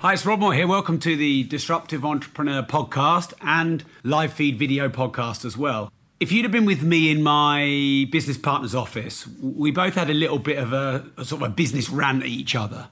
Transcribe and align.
Hi, 0.00 0.14
it's 0.14 0.24
Rob 0.24 0.40
Moore 0.40 0.54
here. 0.54 0.66
Welcome 0.66 0.98
to 1.00 1.14
the 1.14 1.42
Disruptive 1.42 2.06
Entrepreneur 2.06 2.62
podcast 2.62 3.34
and 3.42 3.84
live 4.02 4.32
feed 4.32 4.58
video 4.58 4.88
podcast 4.88 5.44
as 5.44 5.58
well. 5.58 5.92
If 6.18 6.32
you'd 6.32 6.46
have 6.46 6.52
been 6.52 6.64
with 6.64 6.82
me 6.82 7.10
in 7.10 7.22
my 7.22 8.08
business 8.10 8.38
partner's 8.38 8.74
office, 8.74 9.28
we 9.42 9.70
both 9.70 9.96
had 9.96 10.08
a 10.08 10.14
little 10.14 10.38
bit 10.38 10.56
of 10.56 10.72
a, 10.72 11.04
a 11.18 11.24
sort 11.26 11.42
of 11.42 11.48
a 11.48 11.50
business 11.52 11.90
rant 11.90 12.22
at 12.22 12.30
each 12.30 12.54
other. 12.54 12.88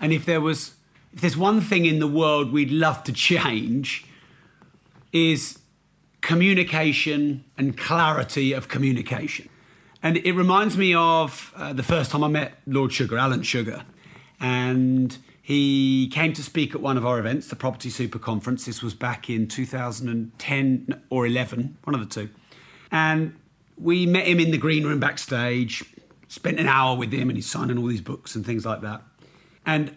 And 0.00 0.12
if 0.12 0.24
there 0.24 0.40
was, 0.40 0.74
if 1.12 1.20
there's 1.20 1.36
one 1.36 1.60
thing 1.60 1.84
in 1.84 2.00
the 2.00 2.08
world 2.08 2.50
we'd 2.50 2.72
love 2.72 3.04
to 3.04 3.12
change, 3.12 4.04
is 5.12 5.60
communication 6.20 7.44
and 7.56 7.78
clarity 7.78 8.52
of 8.52 8.66
communication. 8.66 9.48
And 10.02 10.16
it 10.16 10.32
reminds 10.32 10.76
me 10.76 10.94
of 10.94 11.52
uh, 11.54 11.74
the 11.74 11.84
first 11.84 12.10
time 12.10 12.24
I 12.24 12.28
met 12.28 12.54
Lord 12.66 12.92
Sugar, 12.92 13.18
Alan 13.18 13.44
Sugar. 13.44 13.84
And 14.40 15.16
he 15.42 16.08
came 16.08 16.32
to 16.34 16.42
speak 16.42 16.74
at 16.74 16.80
one 16.80 16.96
of 16.96 17.06
our 17.06 17.18
events, 17.18 17.48
the 17.48 17.56
Property 17.56 17.90
Super 17.90 18.18
Conference. 18.18 18.66
This 18.66 18.82
was 18.82 18.94
back 18.94 19.30
in 19.30 19.48
2010 19.48 21.02
or 21.08 21.26
11, 21.26 21.78
one 21.84 21.94
of 21.94 22.00
the 22.00 22.06
two. 22.06 22.30
And 22.92 23.34
we 23.78 24.06
met 24.06 24.26
him 24.26 24.38
in 24.38 24.50
the 24.50 24.58
green 24.58 24.84
room 24.84 25.00
backstage, 25.00 25.84
spent 26.28 26.60
an 26.60 26.66
hour 26.66 26.96
with 26.96 27.12
him, 27.12 27.30
and 27.30 27.36
he's 27.36 27.50
signing 27.50 27.78
all 27.78 27.86
these 27.86 28.00
books 28.00 28.34
and 28.34 28.44
things 28.44 28.66
like 28.66 28.82
that. 28.82 29.02
And 29.64 29.96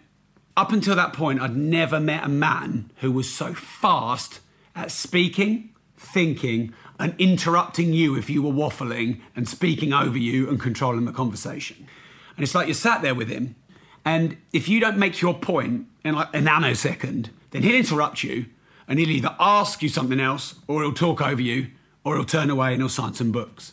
up 0.56 0.72
until 0.72 0.96
that 0.96 1.12
point, 1.12 1.40
I'd 1.40 1.56
never 1.56 2.00
met 2.00 2.24
a 2.24 2.28
man 2.28 2.90
who 2.96 3.12
was 3.12 3.32
so 3.32 3.54
fast 3.54 4.40
at 4.74 4.90
speaking, 4.90 5.74
thinking, 5.96 6.72
and 6.98 7.14
interrupting 7.18 7.92
you 7.92 8.16
if 8.16 8.30
you 8.30 8.42
were 8.42 8.52
waffling 8.52 9.20
and 9.34 9.48
speaking 9.48 9.92
over 9.92 10.16
you 10.16 10.48
and 10.48 10.60
controlling 10.60 11.04
the 11.04 11.12
conversation. 11.12 11.88
And 12.36 12.42
it's 12.42 12.54
like 12.54 12.68
you 12.68 12.74
sat 12.74 13.02
there 13.02 13.14
with 13.14 13.28
him 13.28 13.56
and 14.04 14.36
if 14.52 14.68
you 14.68 14.80
don't 14.80 14.98
make 14.98 15.20
your 15.20 15.34
point 15.34 15.86
in 16.04 16.14
like 16.14 16.28
a 16.34 16.38
nanosecond, 16.38 17.30
then 17.50 17.62
he'll 17.62 17.74
interrupt 17.74 18.22
you 18.22 18.46
and 18.86 18.98
he'll 18.98 19.10
either 19.10 19.34
ask 19.40 19.82
you 19.82 19.88
something 19.88 20.20
else 20.20 20.56
or 20.68 20.82
he'll 20.82 20.92
talk 20.92 21.22
over 21.22 21.40
you 21.40 21.68
or 22.04 22.16
he'll 22.16 22.24
turn 22.24 22.50
away 22.50 22.72
and 22.72 22.82
he'll 22.82 22.88
sign 22.88 23.14
some 23.14 23.32
books. 23.32 23.72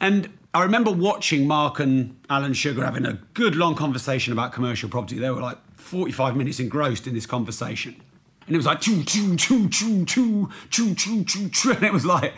And 0.00 0.28
I 0.54 0.62
remember 0.62 0.90
watching 0.90 1.46
Mark 1.46 1.80
and 1.80 2.16
Alan 2.30 2.52
Sugar 2.52 2.84
having 2.84 3.06
a 3.06 3.18
good 3.34 3.56
long 3.56 3.74
conversation 3.74 4.32
about 4.32 4.52
commercial 4.52 4.88
property. 4.88 5.18
They 5.18 5.30
were 5.30 5.40
like 5.40 5.58
45 5.74 6.36
minutes 6.36 6.60
engrossed 6.60 7.06
in 7.06 7.14
this 7.14 7.26
conversation. 7.26 8.00
And 8.46 8.54
it 8.54 8.58
was 8.58 8.66
like 8.66 8.80
choo 8.80 9.02
choo 9.04 9.36
choo 9.36 9.68
choo 9.68 10.04
choo 10.04 10.50
choo 10.70 10.94
choo 10.94 11.24
choo 11.24 11.48
choo 11.48 11.70
and 11.72 11.82
it 11.82 11.92
was 11.92 12.04
like 12.04 12.34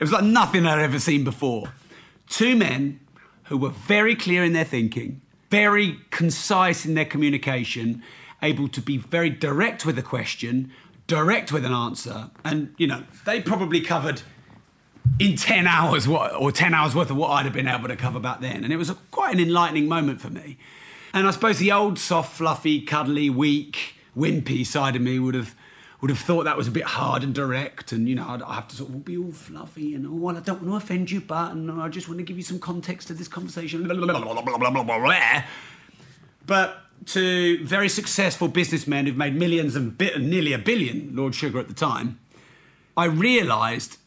it 0.00 0.04
was 0.04 0.12
like 0.12 0.24
nothing 0.24 0.66
I'd 0.66 0.80
ever 0.80 0.98
seen 0.98 1.24
before. 1.24 1.72
Two 2.28 2.56
men 2.56 3.00
who 3.44 3.56
were 3.58 3.70
very 3.70 4.14
clear 4.14 4.44
in 4.44 4.52
their 4.52 4.64
thinking, 4.64 5.20
very 5.50 5.98
concise 6.10 6.84
in 6.84 6.94
their 6.94 7.04
communication, 7.04 8.02
able 8.42 8.68
to 8.68 8.80
be 8.80 8.96
very 8.96 9.30
direct 9.30 9.86
with 9.86 9.98
a 9.98 10.02
question, 10.02 10.70
direct 11.06 11.52
with 11.52 11.64
an 11.64 11.72
answer. 11.72 12.30
And, 12.44 12.74
you 12.76 12.86
know, 12.86 13.04
they 13.24 13.40
probably 13.40 13.80
covered 13.80 14.22
in 15.18 15.36
10 15.36 15.66
hours 15.66 16.06
what, 16.06 16.34
or 16.34 16.52
10 16.52 16.74
hours 16.74 16.94
worth 16.94 17.10
of 17.10 17.16
what 17.16 17.30
I'd 17.30 17.44
have 17.46 17.54
been 17.54 17.68
able 17.68 17.88
to 17.88 17.96
cover 17.96 18.20
back 18.20 18.40
then. 18.40 18.62
And 18.64 18.72
it 18.72 18.76
was 18.76 18.90
a, 18.90 18.94
quite 19.10 19.34
an 19.34 19.40
enlightening 19.40 19.88
moment 19.88 20.20
for 20.20 20.30
me. 20.30 20.58
And 21.12 21.26
I 21.26 21.30
suppose 21.30 21.58
the 21.58 21.72
old, 21.72 21.98
soft, 21.98 22.36
fluffy, 22.36 22.82
cuddly, 22.82 23.30
weak, 23.30 23.94
wimpy 24.16 24.66
side 24.66 24.96
of 24.96 25.02
me 25.02 25.18
would 25.18 25.34
have 25.34 25.54
would 26.00 26.10
have 26.10 26.18
thought 26.18 26.44
that 26.44 26.56
was 26.56 26.68
a 26.68 26.70
bit 26.70 26.84
hard 26.84 27.24
and 27.24 27.34
direct, 27.34 27.90
and 27.92 28.08
you 28.08 28.14
know, 28.14 28.26
I'd, 28.28 28.42
I 28.42 28.54
have 28.54 28.68
to 28.68 28.76
sort 28.76 28.90
of 28.90 29.04
be 29.04 29.16
all 29.16 29.32
fluffy 29.32 29.94
and 29.94 30.06
oh, 30.06 30.12
well, 30.12 30.36
I 30.36 30.40
don't 30.40 30.62
want 30.62 30.80
to 30.80 30.84
offend 30.84 31.10
you, 31.10 31.20
but 31.20 31.52
and 31.52 31.70
I 31.70 31.88
just 31.88 32.08
want 32.08 32.18
to 32.18 32.24
give 32.24 32.36
you 32.36 32.42
some 32.42 32.60
context 32.60 33.08
to 33.08 33.14
this 33.14 33.28
conversation. 33.28 33.86
But 36.46 36.78
to 37.06 37.64
very 37.64 37.88
successful 37.88 38.48
businessmen 38.48 39.06
who've 39.06 39.16
made 39.16 39.34
millions 39.34 39.76
and 39.76 39.96
bit, 39.96 40.20
nearly 40.20 40.52
a 40.52 40.58
billion, 40.58 41.14
Lord 41.14 41.34
Sugar 41.34 41.58
at 41.58 41.68
the 41.68 41.74
time, 41.74 42.20
I 42.96 43.06
realised 43.06 43.98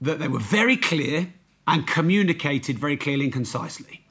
that 0.00 0.18
they 0.18 0.28
were 0.28 0.38
very 0.38 0.76
clear 0.76 1.32
and 1.66 1.86
communicated 1.86 2.78
very 2.78 2.96
clearly 2.96 3.24
and 3.24 3.32
concisely. 3.32 4.04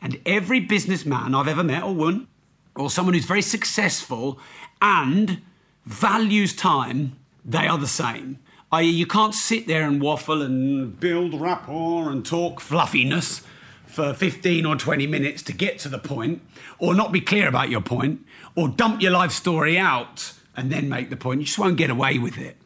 And 0.00 0.20
every 0.24 0.60
businessman 0.60 1.34
I've 1.34 1.48
ever 1.48 1.64
met 1.64 1.82
or 1.82 1.94
woman, 1.94 2.28
or 2.76 2.90
someone 2.90 3.14
who's 3.14 3.24
very 3.24 3.42
successful 3.42 4.38
and 4.82 5.42
values 5.86 6.54
time, 6.54 7.16
they 7.44 7.66
are 7.66 7.78
the 7.78 7.86
same. 7.86 8.38
I.e., 8.72 8.90
you 8.90 9.06
can't 9.06 9.34
sit 9.34 9.66
there 9.66 9.86
and 9.86 10.00
waffle 10.00 10.42
and 10.42 10.98
build 10.98 11.40
rapport 11.40 12.10
and 12.10 12.24
talk 12.24 12.60
fluffiness 12.60 13.42
for 13.86 14.12
15 14.12 14.66
or 14.66 14.76
20 14.76 15.06
minutes 15.06 15.42
to 15.42 15.52
get 15.52 15.78
to 15.80 15.88
the 15.88 15.98
point, 15.98 16.42
or 16.78 16.94
not 16.94 17.12
be 17.12 17.20
clear 17.20 17.46
about 17.46 17.68
your 17.68 17.80
point, 17.80 18.26
or 18.56 18.68
dump 18.68 19.00
your 19.00 19.12
life 19.12 19.30
story 19.30 19.78
out 19.78 20.32
and 20.56 20.70
then 20.70 20.88
make 20.88 21.10
the 21.10 21.16
point. 21.16 21.40
You 21.40 21.46
just 21.46 21.58
won't 21.58 21.76
get 21.76 21.90
away 21.90 22.18
with 22.18 22.38
it. 22.38 22.56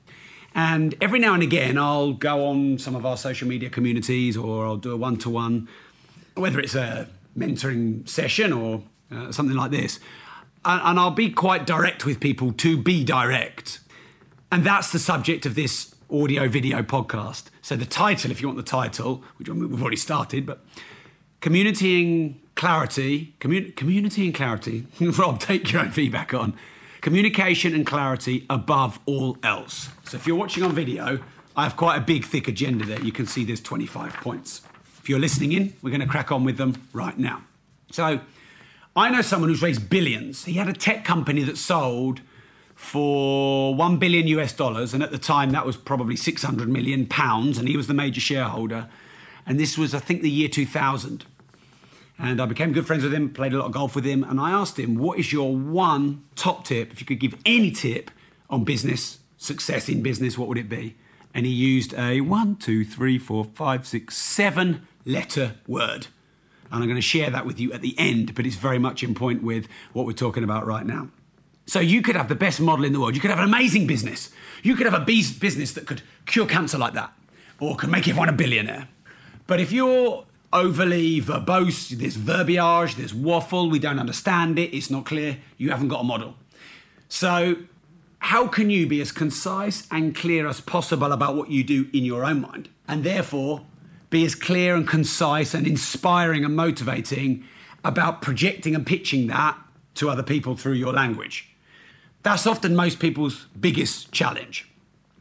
And 0.54 0.94
every 1.00 1.18
now 1.18 1.34
and 1.34 1.42
again, 1.42 1.76
I'll 1.76 2.14
go 2.14 2.46
on 2.46 2.78
some 2.78 2.96
of 2.96 3.04
our 3.04 3.16
social 3.16 3.46
media 3.46 3.68
communities 3.68 4.36
or 4.36 4.64
I'll 4.64 4.76
do 4.76 4.92
a 4.92 4.96
one 4.96 5.18
to 5.18 5.30
one, 5.30 5.68
whether 6.34 6.58
it's 6.58 6.74
a 6.74 7.08
mentoring 7.36 8.08
session 8.08 8.52
or 8.52 8.82
uh, 9.14 9.30
something 9.30 9.56
like 9.56 9.70
this. 9.70 10.00
And, 10.68 11.00
I'll 11.00 11.10
be 11.10 11.30
quite 11.30 11.66
direct 11.66 12.04
with 12.04 12.20
people 12.20 12.52
to 12.52 12.76
be 12.76 13.02
direct. 13.02 13.80
And 14.52 14.64
that's 14.64 14.92
the 14.92 14.98
subject 14.98 15.46
of 15.46 15.54
this 15.54 15.94
audio 16.10 16.46
video 16.46 16.82
podcast. 16.82 17.44
So, 17.62 17.74
the 17.74 17.86
title, 17.86 18.30
if 18.30 18.42
you 18.42 18.48
want 18.48 18.58
the 18.58 18.62
title, 18.62 19.24
which 19.36 19.48
we've 19.48 19.80
already 19.80 19.96
started, 19.96 20.44
but 20.44 20.62
Community 21.40 22.02
and 22.02 22.40
Clarity, 22.54 23.34
commun- 23.40 23.72
Community 23.76 24.26
and 24.26 24.34
Clarity, 24.34 24.86
Rob, 25.00 25.40
take 25.40 25.72
your 25.72 25.80
own 25.80 25.90
feedback 25.90 26.34
on. 26.34 26.54
Communication 27.00 27.74
and 27.74 27.86
clarity 27.86 28.44
above 28.50 28.98
all 29.06 29.38
else. 29.42 29.88
So, 30.04 30.18
if 30.18 30.26
you're 30.26 30.36
watching 30.36 30.64
on 30.64 30.72
video, 30.72 31.20
I 31.56 31.62
have 31.62 31.76
quite 31.76 31.96
a 31.96 32.02
big, 32.02 32.26
thick 32.26 32.46
agenda 32.46 32.84
there. 32.84 33.00
You 33.00 33.12
can 33.12 33.26
see 33.26 33.42
there's 33.42 33.62
25 33.62 34.12
points. 34.16 34.60
If 35.00 35.08
you're 35.08 35.18
listening 35.18 35.52
in, 35.52 35.72
we're 35.80 35.90
going 35.90 36.02
to 36.02 36.06
crack 36.06 36.30
on 36.30 36.44
with 36.44 36.58
them 36.58 36.74
right 36.92 37.16
now. 37.16 37.42
So, 37.90 38.20
I 38.98 39.10
know 39.10 39.22
someone 39.22 39.48
who's 39.48 39.62
raised 39.62 39.88
billions. 39.88 40.44
He 40.44 40.54
had 40.54 40.68
a 40.68 40.72
tech 40.72 41.04
company 41.04 41.44
that 41.44 41.56
sold 41.56 42.20
for 42.74 43.72
1 43.74 43.98
billion 43.98 44.26
US 44.26 44.52
dollars, 44.52 44.92
and 44.92 45.04
at 45.04 45.12
the 45.12 45.18
time 45.18 45.52
that 45.52 45.64
was 45.64 45.76
probably 45.76 46.16
600 46.16 46.68
million 46.68 47.06
pounds, 47.06 47.58
and 47.58 47.68
he 47.68 47.76
was 47.76 47.86
the 47.86 47.94
major 47.94 48.20
shareholder. 48.20 48.88
And 49.46 49.58
this 49.58 49.78
was, 49.78 49.94
I 49.94 50.00
think, 50.00 50.22
the 50.22 50.30
year 50.30 50.48
2000. 50.48 51.24
And 52.18 52.40
I 52.40 52.46
became 52.46 52.72
good 52.72 52.88
friends 52.88 53.04
with 53.04 53.14
him, 53.14 53.32
played 53.32 53.52
a 53.52 53.58
lot 53.58 53.66
of 53.66 53.72
golf 53.72 53.94
with 53.94 54.04
him, 54.04 54.24
and 54.24 54.40
I 54.40 54.50
asked 54.50 54.78
him, 54.78 54.96
What 54.96 55.20
is 55.20 55.32
your 55.32 55.56
one 55.56 56.24
top 56.34 56.64
tip? 56.64 56.92
If 56.92 57.00
you 57.00 57.06
could 57.06 57.20
give 57.20 57.36
any 57.46 57.70
tip 57.70 58.10
on 58.50 58.64
business, 58.64 59.18
success 59.36 59.88
in 59.88 60.02
business, 60.02 60.36
what 60.36 60.48
would 60.48 60.58
it 60.58 60.68
be? 60.68 60.96
And 61.32 61.46
he 61.46 61.52
used 61.52 61.94
a 61.94 62.20
one, 62.20 62.56
two, 62.56 62.84
three, 62.84 63.16
four, 63.16 63.44
five, 63.44 63.86
six, 63.86 64.16
seven 64.16 64.88
letter 65.04 65.54
word. 65.68 66.08
And 66.70 66.82
I'm 66.82 66.88
going 66.88 66.96
to 66.96 67.02
share 67.02 67.30
that 67.30 67.46
with 67.46 67.58
you 67.58 67.72
at 67.72 67.80
the 67.80 67.94
end, 67.98 68.34
but 68.34 68.46
it's 68.46 68.56
very 68.56 68.78
much 68.78 69.02
in 69.02 69.14
point 69.14 69.42
with 69.42 69.68
what 69.92 70.06
we're 70.06 70.12
talking 70.12 70.44
about 70.44 70.66
right 70.66 70.84
now. 70.84 71.08
So 71.66 71.80
you 71.80 72.00
could 72.00 72.16
have 72.16 72.28
the 72.28 72.34
best 72.34 72.60
model 72.60 72.84
in 72.84 72.92
the 72.92 73.00
world. 73.00 73.14
You 73.14 73.20
could 73.20 73.30
have 73.30 73.38
an 73.38 73.44
amazing 73.44 73.86
business. 73.86 74.30
You 74.62 74.74
could 74.74 74.86
have 74.86 75.00
a 75.00 75.04
business 75.04 75.72
that 75.72 75.86
could 75.86 76.02
cure 76.26 76.46
cancer 76.46 76.78
like 76.78 76.94
that 76.94 77.12
or 77.60 77.76
could 77.76 77.90
make 77.90 78.08
everyone 78.08 78.28
a 78.28 78.32
billionaire. 78.32 78.88
But 79.46 79.60
if 79.60 79.72
you're 79.72 80.24
overly 80.52 81.20
verbose, 81.20 81.90
there's 81.90 82.16
verbiage, 82.16 82.94
there's 82.94 83.14
waffle, 83.14 83.68
we 83.68 83.78
don't 83.78 83.98
understand 83.98 84.58
it, 84.58 84.74
it's 84.74 84.90
not 84.90 85.04
clear, 85.04 85.38
you 85.56 85.70
haven't 85.70 85.88
got 85.88 86.00
a 86.00 86.04
model. 86.04 86.34
So, 87.08 87.56
how 88.20 88.48
can 88.48 88.68
you 88.68 88.86
be 88.86 89.00
as 89.00 89.12
concise 89.12 89.86
and 89.90 90.14
clear 90.14 90.48
as 90.48 90.60
possible 90.60 91.12
about 91.12 91.36
what 91.36 91.50
you 91.50 91.62
do 91.62 91.88
in 91.92 92.04
your 92.04 92.24
own 92.24 92.40
mind? 92.40 92.68
And 92.86 93.04
therefore, 93.04 93.64
be 94.10 94.24
as 94.24 94.34
clear 94.34 94.74
and 94.74 94.86
concise 94.86 95.54
and 95.54 95.66
inspiring 95.66 96.44
and 96.44 96.56
motivating 96.56 97.44
about 97.84 98.22
projecting 98.22 98.74
and 98.74 98.86
pitching 98.86 99.26
that 99.28 99.58
to 99.94 100.08
other 100.08 100.22
people 100.22 100.56
through 100.56 100.72
your 100.72 100.92
language. 100.92 101.54
That's 102.22 102.46
often 102.46 102.74
most 102.74 102.98
people's 102.98 103.46
biggest 103.58 104.12
challenge. 104.12 104.68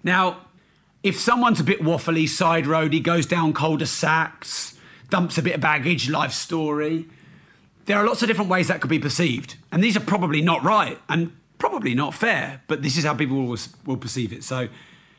Now, 0.04 0.48
if 1.04 1.19
someone's 1.19 1.60
a 1.60 1.63
bit 1.63 1.81
waffly, 1.81 2.28
side 2.28 2.66
roady, 2.66 3.00
goes 3.00 3.25
down 3.25 3.54
cul-de-sacs, 3.54 4.78
dumps 5.10 5.38
a 5.38 5.42
bit 5.42 5.56
of 5.56 5.62
baggage, 5.62 6.10
life 6.10 6.34
story, 6.34 7.06
there 7.86 7.98
are 7.98 8.06
lots 8.06 8.22
of 8.22 8.28
different 8.28 8.50
ways 8.50 8.68
that 8.68 8.81
could 8.81 8.89
be 8.89 9.00
perceived. 9.00 9.56
And 9.72 9.84
these 9.84 9.95
are 9.95 10.01
probably 10.01 10.42
not 10.42 10.63
right 10.63 11.00
and 11.07 11.31
probably 11.57 11.94
not 11.94 12.13
fair, 12.13 12.62
but 12.68 12.81
this 12.81 12.98
is 12.98 13.06
how 13.06 13.13
people 13.13 13.45
will, 13.45 13.57
will 13.86 13.98
perceive 13.98 14.34
it. 14.34 14.44
So 14.44 14.68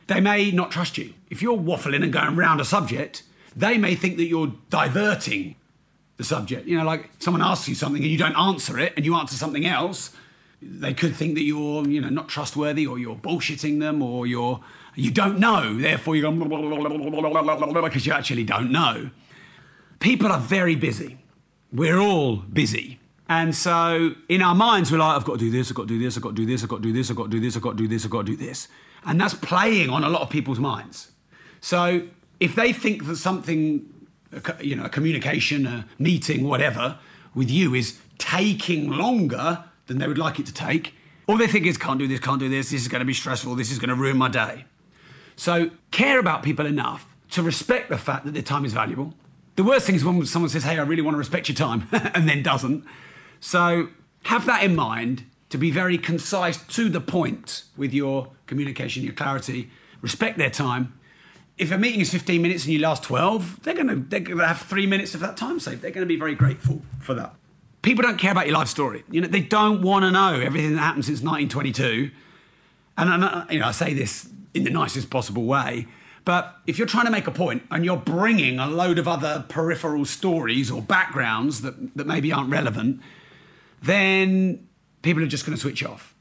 they 0.06 0.20
may 0.20 0.50
not 0.50 0.70
trust 0.70 0.98
you. 0.98 1.14
If 1.30 1.40
you're 1.40 1.56
waffling 1.56 2.02
and 2.02 2.12
going 2.12 2.36
round 2.36 2.60
a 2.60 2.64
subject, 2.64 3.22
they 3.58 3.76
may 3.76 3.94
think 3.94 4.16
that 4.18 4.26
you're 4.26 4.52
diverting 4.70 5.56
the 6.16 6.24
subject. 6.24 6.66
You 6.66 6.78
know, 6.78 6.84
like 6.84 7.10
someone 7.18 7.42
asks 7.42 7.68
you 7.68 7.74
something 7.74 8.02
and 8.02 8.10
you 8.10 8.18
don't 8.18 8.36
answer 8.36 8.78
it 8.78 8.92
and 8.96 9.04
you 9.04 9.16
answer 9.16 9.36
something 9.36 9.66
else, 9.66 10.12
they 10.62 10.94
could 10.94 11.14
think 11.14 11.34
that 11.34 11.42
you're, 11.42 11.86
you 11.88 12.00
know, 12.00 12.08
not 12.08 12.28
trustworthy 12.28 12.86
or 12.86 12.98
you're 12.98 13.16
bullshitting 13.16 13.80
them 13.80 14.02
or 14.02 14.26
you're 14.26 14.60
you 14.94 15.10
don't 15.12 15.38
know, 15.38 15.76
therefore 15.76 16.16
you're 16.16 16.32
because 16.32 18.06
you 18.06 18.12
actually 18.12 18.44
don't 18.44 18.72
know. 18.72 19.10
People 20.00 20.32
are 20.32 20.40
very 20.40 20.74
busy. 20.74 21.18
We're 21.72 21.98
all 21.98 22.36
busy. 22.36 22.98
And 23.28 23.54
so 23.54 24.14
in 24.28 24.42
our 24.42 24.54
minds, 24.54 24.90
we're 24.90 24.98
like, 24.98 25.16
I've 25.16 25.24
got 25.24 25.34
to 25.34 25.38
do 25.38 25.50
this, 25.50 25.70
I've 25.70 25.76
got 25.76 25.82
to 25.82 25.88
do 25.88 25.98
this, 25.98 26.16
I've 26.16 26.22
got 26.22 26.30
to 26.30 26.34
do 26.34 26.46
this, 26.46 26.62
I've 26.62 26.68
got 26.68 26.76
to 26.76 26.82
do 26.82 26.92
this, 26.92 27.10
I've 27.10 27.16
got 27.16 27.24
to 27.24 27.30
do 27.30 27.40
this, 27.40 27.56
I've 27.56 27.62
got 27.62 27.70
to 27.70 27.76
do 27.76 27.88
this, 27.88 28.04
I've 28.04 28.10
got 28.10 28.26
to 28.26 28.36
do 28.36 28.36
this. 28.36 28.68
And 29.04 29.20
that's 29.20 29.34
playing 29.34 29.90
on 29.90 30.02
a 30.02 30.08
lot 30.08 30.22
of 30.22 30.30
people's 30.30 30.58
minds. 30.58 31.12
So 31.60 32.08
if 32.40 32.54
they 32.54 32.72
think 32.72 33.06
that 33.06 33.16
something, 33.16 33.88
you 34.60 34.76
know, 34.76 34.84
a 34.84 34.88
communication, 34.88 35.66
a 35.66 35.86
meeting, 35.98 36.44
whatever, 36.44 36.98
with 37.34 37.50
you 37.50 37.74
is 37.74 37.98
taking 38.18 38.90
longer 38.90 39.64
than 39.86 39.98
they 39.98 40.06
would 40.06 40.18
like 40.18 40.38
it 40.38 40.46
to 40.46 40.52
take, 40.52 40.94
all 41.26 41.36
they 41.36 41.46
think 41.46 41.66
is, 41.66 41.76
can't 41.76 41.98
do 41.98 42.08
this, 42.08 42.20
can't 42.20 42.40
do 42.40 42.48
this, 42.48 42.70
this 42.70 42.82
is 42.82 42.88
going 42.88 43.00
to 43.00 43.06
be 43.06 43.14
stressful, 43.14 43.54
this 43.54 43.70
is 43.70 43.78
going 43.78 43.90
to 43.90 43.94
ruin 43.94 44.16
my 44.16 44.28
day. 44.28 44.64
So 45.36 45.70
care 45.90 46.18
about 46.18 46.42
people 46.42 46.66
enough 46.66 47.06
to 47.30 47.42
respect 47.42 47.90
the 47.90 47.98
fact 47.98 48.24
that 48.24 48.32
their 48.32 48.42
time 48.42 48.64
is 48.64 48.72
valuable. 48.72 49.14
The 49.56 49.64
worst 49.64 49.86
thing 49.86 49.94
is 49.94 50.04
when 50.04 50.24
someone 50.24 50.48
says, 50.48 50.64
hey, 50.64 50.78
I 50.78 50.82
really 50.82 51.02
want 51.02 51.14
to 51.14 51.18
respect 51.18 51.48
your 51.48 51.56
time, 51.56 51.88
and 51.92 52.28
then 52.28 52.42
doesn't. 52.42 52.84
So 53.40 53.88
have 54.24 54.46
that 54.46 54.62
in 54.62 54.74
mind 54.74 55.24
to 55.50 55.58
be 55.58 55.70
very 55.70 55.98
concise 55.98 56.56
to 56.68 56.88
the 56.88 57.00
point 57.00 57.64
with 57.76 57.92
your 57.92 58.28
communication, 58.46 59.02
your 59.02 59.12
clarity. 59.12 59.70
Respect 60.00 60.38
their 60.38 60.50
time. 60.50 60.97
If 61.58 61.72
a 61.72 61.78
meeting 61.78 62.00
is 62.00 62.10
15 62.10 62.40
minutes 62.40 62.64
and 62.64 62.72
you 62.72 62.78
last 62.78 63.02
12, 63.02 63.62
they're 63.62 63.74
going 63.74 63.88
to 63.88 63.96
they're 63.96 64.20
going 64.20 64.38
to 64.38 64.46
have 64.46 64.60
three 64.60 64.86
minutes 64.86 65.14
of 65.14 65.20
that 65.20 65.36
time 65.36 65.58
saved. 65.58 65.82
They're 65.82 65.90
going 65.90 66.06
to 66.06 66.08
be 66.08 66.18
very 66.18 66.34
grateful 66.34 66.82
for 67.00 67.14
that. 67.14 67.34
People 67.82 68.02
don't 68.02 68.18
care 68.18 68.32
about 68.32 68.46
your 68.46 68.56
life 68.56 68.68
story. 68.68 69.04
You 69.10 69.20
know, 69.20 69.28
they 69.28 69.40
don't 69.40 69.82
want 69.82 70.04
to 70.04 70.10
know 70.10 70.34
everything 70.34 70.74
that 70.74 70.80
happened 70.80 71.04
since 71.04 71.20
1922. 71.20 72.10
And, 72.96 73.10
and 73.10 73.24
uh, 73.24 73.44
you 73.50 73.60
know, 73.60 73.66
I 73.66 73.70
say 73.70 73.92
this 73.92 74.28
in 74.54 74.64
the 74.64 74.70
nicest 74.70 75.10
possible 75.10 75.44
way. 75.44 75.86
But 76.24 76.56
if 76.66 76.76
you're 76.76 76.86
trying 76.86 77.06
to 77.06 77.10
make 77.10 77.26
a 77.26 77.30
point 77.30 77.62
and 77.70 77.84
you're 77.84 77.96
bringing 77.96 78.58
a 78.58 78.66
load 78.66 78.98
of 78.98 79.08
other 79.08 79.46
peripheral 79.48 80.04
stories 80.04 80.70
or 80.70 80.82
backgrounds 80.82 81.62
that, 81.62 81.96
that 81.96 82.06
maybe 82.06 82.32
aren't 82.32 82.50
relevant, 82.50 83.00
then 83.82 84.68
people 85.02 85.22
are 85.22 85.26
just 85.26 85.46
going 85.46 85.56
to 85.56 85.60
switch 85.60 85.82
off. 85.84 86.14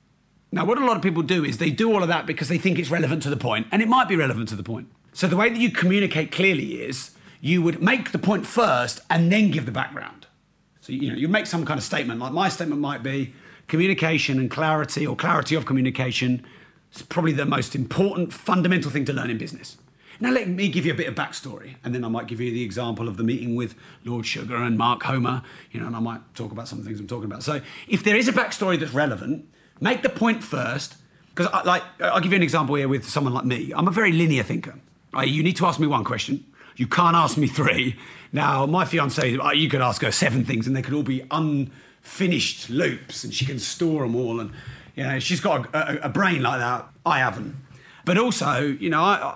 Now, 0.51 0.63
what 0.63 0.77
a 0.77 0.85
lot 0.85 0.95
of 0.95 1.03
people 1.03 1.23
do 1.23 1.43
is 1.43 1.57
they 1.57 1.71
do 1.71 1.91
all 1.91 2.03
of 2.03 2.07
that 2.07 2.25
because 2.25 2.47
they 2.47 2.57
think 2.57 2.79
it's 2.79 2.89
relevant 2.89 3.21
to 3.23 3.29
the 3.29 3.35
point, 3.35 3.67
and 3.69 3.81
it 3.81 3.89
might 3.89 4.07
be 4.07 4.15
relevant 4.15 4.47
to 4.49 4.55
the 4.55 4.63
point. 4.63 4.87
So 5.17 5.25
the 5.25 5.35
way 5.35 5.49
that 5.49 5.57
you 5.57 5.71
communicate 5.71 6.31
clearly 6.31 6.79
is 6.79 7.09
you 7.41 7.63
would 7.63 7.81
make 7.81 8.11
the 8.11 8.19
point 8.19 8.45
first 8.45 8.99
and 9.09 9.31
then 9.31 9.49
give 9.49 9.65
the 9.65 9.71
background. 9.71 10.27
So 10.79 10.93
you 10.93 11.09
know 11.09 11.17
you 11.17 11.27
make 11.27 11.47
some 11.47 11.65
kind 11.65 11.79
of 11.79 11.83
statement. 11.83 12.19
Like 12.19 12.33
my 12.33 12.49
statement 12.49 12.81
might 12.81 13.01
be 13.01 13.33
communication 13.67 14.37
and 14.37 14.51
clarity, 14.51 15.07
or 15.07 15.15
clarity 15.15 15.55
of 15.55 15.65
communication, 15.65 16.45
is 16.93 17.01
probably 17.01 17.31
the 17.31 17.47
most 17.47 17.73
important 17.73 18.31
fundamental 18.31 18.91
thing 18.91 19.05
to 19.05 19.13
learn 19.13 19.31
in 19.31 19.39
business. 19.39 19.77
Now, 20.19 20.29
let 20.29 20.47
me 20.47 20.69
give 20.69 20.85
you 20.85 20.91
a 20.91 20.95
bit 20.95 21.07
of 21.07 21.15
backstory, 21.15 21.77
and 21.83 21.95
then 21.95 22.05
I 22.05 22.09
might 22.09 22.27
give 22.27 22.39
you 22.39 22.51
the 22.51 22.61
example 22.61 23.07
of 23.07 23.17
the 23.17 23.23
meeting 23.23 23.55
with 23.55 23.73
Lord 24.05 24.27
Sugar 24.27 24.57
and 24.57 24.77
Mark 24.77 25.01
Homer, 25.01 25.41
you 25.71 25.79
know, 25.79 25.87
and 25.87 25.95
I 25.95 25.99
might 25.99 26.21
talk 26.35 26.51
about 26.51 26.67
some 26.67 26.77
of 26.77 26.85
the 26.85 26.89
things 26.89 26.99
I'm 26.99 27.07
talking 27.07 27.25
about. 27.25 27.41
So, 27.41 27.61
if 27.87 28.03
there 28.03 28.15
is 28.15 28.27
a 28.27 28.33
backstory 28.33 28.79
that's 28.79 28.93
relevant, 28.93 29.47
make 29.81 30.03
the 30.03 30.09
point 30.09 30.43
first, 30.43 30.95
because 31.33 31.51
like 31.65 31.81
I'll 31.99 32.21
give 32.21 32.33
you 32.33 32.37
an 32.37 32.43
example 32.43 32.75
here 32.75 32.87
with 32.87 33.09
someone 33.09 33.33
like 33.33 33.45
me. 33.45 33.73
I'm 33.75 33.87
a 33.87 33.91
very 33.91 34.11
linear 34.11 34.43
thinker. 34.43 34.75
You 35.25 35.43
need 35.43 35.55
to 35.57 35.65
ask 35.65 35.79
me 35.79 35.87
one 35.87 36.03
question. 36.03 36.45
You 36.75 36.87
can't 36.87 37.15
ask 37.15 37.37
me 37.37 37.47
three. 37.47 37.95
Now, 38.31 38.65
my 38.65 38.85
fiance, 38.85 39.29
you 39.55 39.69
could 39.69 39.81
ask 39.81 40.01
her 40.01 40.11
seven 40.11 40.45
things, 40.45 40.67
and 40.67 40.75
they 40.75 40.81
could 40.81 40.93
all 40.93 41.03
be 41.03 41.23
unfinished 41.31 42.69
loops, 42.69 43.23
and 43.23 43.33
she 43.33 43.45
can 43.45 43.59
store 43.59 44.03
them 44.03 44.15
all. 44.15 44.39
And 44.39 44.51
you 44.95 45.03
know, 45.03 45.19
she's 45.19 45.39
got 45.39 45.73
a, 45.73 46.03
a, 46.03 46.05
a 46.05 46.09
brain 46.09 46.43
like 46.43 46.59
that. 46.59 46.87
I 47.05 47.19
haven't. 47.19 47.55
But 48.05 48.17
also, 48.17 48.61
you 48.61 48.89
know, 48.89 49.01
I, 49.01 49.35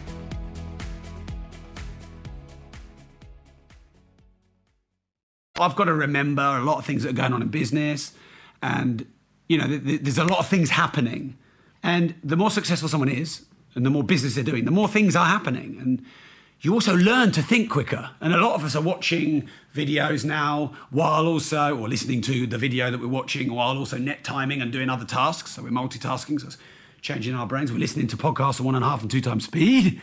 I've 5.61 5.75
got 5.75 5.85
to 5.85 5.93
remember 5.93 6.41
a 6.41 6.61
lot 6.61 6.77
of 6.77 6.85
things 6.85 7.03
that 7.03 7.09
are 7.09 7.13
going 7.13 7.33
on 7.33 7.41
in 7.41 7.49
business, 7.49 8.13
and 8.61 9.05
you 9.47 9.57
know, 9.57 9.67
there's 9.67 10.17
a 10.17 10.23
lot 10.23 10.39
of 10.39 10.47
things 10.47 10.69
happening. 10.69 11.37
And 11.83 12.15
the 12.23 12.37
more 12.37 12.51
successful 12.51 12.87
someone 12.87 13.09
is, 13.09 13.45
and 13.75 13.85
the 13.85 13.89
more 13.89 14.03
business 14.03 14.35
they're 14.35 14.43
doing, 14.43 14.65
the 14.65 14.71
more 14.71 14.87
things 14.87 15.15
are 15.15 15.25
happening. 15.25 15.77
And 15.81 16.05
you 16.61 16.73
also 16.73 16.95
learn 16.95 17.31
to 17.31 17.41
think 17.41 17.69
quicker. 17.69 18.11
And 18.21 18.33
a 18.33 18.37
lot 18.37 18.53
of 18.53 18.63
us 18.63 18.75
are 18.75 18.81
watching 18.81 19.49
videos 19.75 20.23
now 20.23 20.73
while 20.89 21.25
also, 21.25 21.77
or 21.77 21.89
listening 21.89 22.21
to 22.21 22.45
the 22.45 22.57
video 22.57 22.91
that 22.91 23.01
we're 23.01 23.07
watching 23.07 23.51
while 23.53 23.77
also 23.77 23.97
net 23.97 24.23
timing 24.23 24.61
and 24.61 24.71
doing 24.71 24.89
other 24.89 25.05
tasks. 25.05 25.55
So 25.55 25.63
we're 25.63 25.69
multitasking, 25.69 26.39
so 26.39 26.47
it's 26.47 26.57
changing 27.01 27.33
our 27.33 27.47
brains. 27.47 27.71
We're 27.71 27.79
listening 27.79 28.07
to 28.07 28.17
podcasts 28.17 28.59
at 28.59 28.65
one 28.65 28.75
and 28.75 28.85
a 28.85 28.87
half 28.87 29.01
and 29.01 29.09
two 29.09 29.21
times 29.21 29.45
speed. 29.45 30.01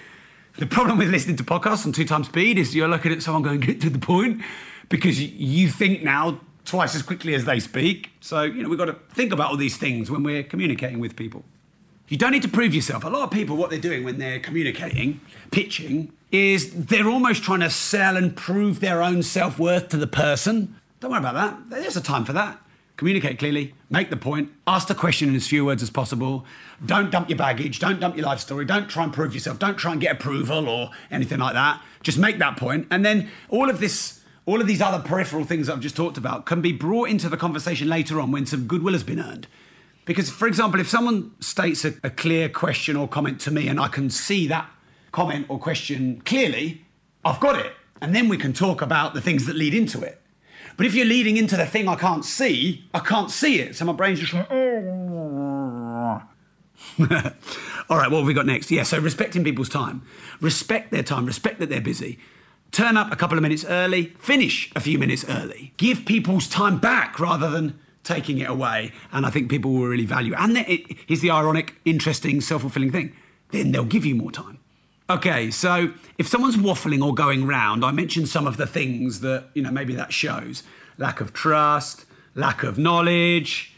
The 0.58 0.66
problem 0.66 0.98
with 0.98 1.08
listening 1.08 1.36
to 1.36 1.44
podcasts 1.44 1.86
on 1.86 1.92
two 1.92 2.04
times 2.04 2.26
speed 2.26 2.58
is 2.58 2.74
you're 2.74 2.88
looking 2.88 3.12
at 3.12 3.22
someone 3.22 3.44
going, 3.44 3.60
get 3.60 3.80
to 3.82 3.90
the 3.90 4.00
point 4.00 4.42
because 4.88 5.20
you 5.20 5.68
think 5.68 6.02
now 6.02 6.40
twice 6.64 6.94
as 6.94 7.02
quickly 7.02 7.34
as 7.34 7.44
they 7.44 7.60
speak. 7.60 8.10
So, 8.20 8.42
you 8.42 8.62
know, 8.62 8.68
we've 8.68 8.78
got 8.78 8.86
to 8.86 8.96
think 9.14 9.32
about 9.32 9.50
all 9.50 9.56
these 9.56 9.76
things 9.76 10.10
when 10.10 10.22
we're 10.22 10.42
communicating 10.42 11.00
with 11.00 11.16
people. 11.16 11.44
You 12.08 12.16
don't 12.16 12.32
need 12.32 12.42
to 12.42 12.48
prove 12.48 12.74
yourself. 12.74 13.04
A 13.04 13.08
lot 13.08 13.24
of 13.24 13.30
people, 13.30 13.56
what 13.56 13.70
they're 13.70 13.78
doing 13.78 14.04
when 14.04 14.18
they're 14.18 14.40
communicating, 14.40 15.20
pitching, 15.50 16.12
is 16.30 16.86
they're 16.86 17.08
almost 17.08 17.42
trying 17.42 17.60
to 17.60 17.70
sell 17.70 18.16
and 18.16 18.36
prove 18.36 18.80
their 18.80 19.02
own 19.02 19.22
self 19.22 19.58
worth 19.58 19.88
to 19.90 19.96
the 19.96 20.06
person. 20.06 20.76
Don't 21.00 21.10
worry 21.10 21.20
about 21.20 21.34
that. 21.34 21.70
There's 21.70 21.96
a 21.96 22.02
time 22.02 22.24
for 22.24 22.32
that. 22.34 22.60
Communicate 22.96 23.38
clearly, 23.38 23.74
make 23.88 24.10
the 24.10 24.16
point, 24.16 24.50
ask 24.66 24.88
the 24.88 24.94
question 24.94 25.28
in 25.28 25.36
as 25.36 25.46
few 25.46 25.64
words 25.64 25.84
as 25.84 25.90
possible. 25.90 26.44
Don't 26.84 27.12
dump 27.12 27.28
your 27.28 27.38
baggage, 27.38 27.78
don't 27.78 28.00
dump 28.00 28.16
your 28.16 28.26
life 28.26 28.40
story, 28.40 28.64
don't 28.64 28.88
try 28.88 29.04
and 29.04 29.12
prove 29.12 29.34
yourself, 29.34 29.60
don't 29.60 29.76
try 29.76 29.92
and 29.92 30.00
get 30.00 30.16
approval 30.16 30.68
or 30.68 30.90
anything 31.08 31.38
like 31.38 31.54
that. 31.54 31.80
Just 32.02 32.18
make 32.18 32.38
that 32.38 32.56
point, 32.56 32.88
And 32.90 33.04
then 33.04 33.30
all 33.50 33.70
of 33.70 33.78
this 33.78 34.17
all 34.48 34.60
of 34.62 34.66
these 34.66 34.80
other 34.80 35.06
peripheral 35.06 35.44
things 35.44 35.68
I've 35.68 35.80
just 35.80 35.94
talked 35.94 36.16
about 36.16 36.46
can 36.46 36.62
be 36.62 36.72
brought 36.72 37.10
into 37.10 37.28
the 37.28 37.36
conversation 37.36 37.86
later 37.86 38.18
on 38.18 38.32
when 38.32 38.46
some 38.46 38.66
goodwill 38.66 38.94
has 38.94 39.02
been 39.02 39.20
earned. 39.20 39.46
Because, 40.06 40.30
for 40.30 40.48
example, 40.48 40.80
if 40.80 40.88
someone 40.88 41.32
states 41.38 41.84
a, 41.84 41.92
a, 42.02 42.08
clear 42.08 42.48
question 42.48 42.96
or 42.96 43.06
comment 43.06 43.42
to 43.42 43.50
me 43.50 43.68
and 43.68 43.78
I 43.78 43.88
can 43.88 44.08
see 44.08 44.46
that 44.46 44.70
comment 45.12 45.44
or 45.50 45.58
question 45.58 46.22
clearly, 46.24 46.86
I've 47.26 47.40
got 47.40 47.58
it. 47.58 47.74
And 48.00 48.14
then 48.14 48.30
we 48.30 48.38
can 48.38 48.54
talk 48.54 48.80
about 48.80 49.12
the 49.12 49.20
things 49.20 49.44
that 49.44 49.54
lead 49.54 49.74
into 49.74 50.00
it. 50.00 50.18
But 50.78 50.86
if 50.86 50.94
you're 50.94 51.04
leading 51.04 51.36
into 51.36 51.58
the 51.58 51.66
thing 51.66 51.86
I 51.86 51.96
can't 51.96 52.24
see, 52.24 52.88
I 52.94 53.00
can't 53.00 53.30
see 53.30 53.60
it. 53.60 53.76
So 53.76 53.84
my 53.84 53.92
brain's 53.92 54.20
just 54.20 54.32
like. 54.32 54.50
All 54.52 54.58
right, 57.98 58.10
what 58.10 58.18
have 58.18 58.26
we 58.26 58.32
got 58.32 58.46
next? 58.46 58.70
Yeah, 58.70 58.84
so 58.84 58.98
respecting 58.98 59.44
people's 59.44 59.68
time. 59.68 60.00
Respect 60.40 60.90
their 60.90 61.02
time, 61.02 61.26
respect 61.26 61.58
that 61.58 61.68
they're 61.68 61.82
busy 61.82 62.18
turn 62.70 62.96
up 62.96 63.12
a 63.12 63.16
couple 63.16 63.38
of 63.38 63.42
minutes 63.42 63.64
early, 63.64 64.14
finish 64.18 64.70
a 64.76 64.80
few 64.80 64.98
minutes 64.98 65.24
early. 65.28 65.72
Give 65.76 66.04
people's 66.04 66.48
time 66.48 66.78
back 66.78 67.18
rather 67.18 67.50
than 67.50 67.78
taking 68.04 68.38
it 68.38 68.48
away. 68.48 68.92
And 69.12 69.26
I 69.26 69.30
think 69.30 69.50
people 69.50 69.72
will 69.72 69.86
really 69.86 70.06
value 70.06 70.32
it. 70.32 70.38
And 70.40 70.58
it, 70.58 70.96
here's 71.06 71.20
the 71.20 71.30
ironic, 71.30 71.74
interesting, 71.84 72.40
self 72.40 72.62
fulfilling 72.62 72.92
thing 72.92 73.14
then 73.50 73.72
they'll 73.72 73.84
give 73.84 74.04
you 74.04 74.14
more 74.14 74.30
time. 74.30 74.58
Okay, 75.10 75.50
so 75.50 75.92
if 76.18 76.28
someone's 76.28 76.56
waffling 76.56 77.02
or 77.02 77.14
going 77.14 77.46
round, 77.46 77.84
I 77.84 77.92
mentioned 77.92 78.28
some 78.28 78.46
of 78.46 78.58
the 78.58 78.66
things 78.66 79.20
that, 79.20 79.46
you 79.54 79.62
know, 79.62 79.70
maybe 79.70 79.94
that 79.94 80.12
shows 80.12 80.62
lack 80.98 81.20
of 81.20 81.32
trust, 81.32 82.04
lack 82.34 82.62
of 82.62 82.76
knowledge, 82.76 83.74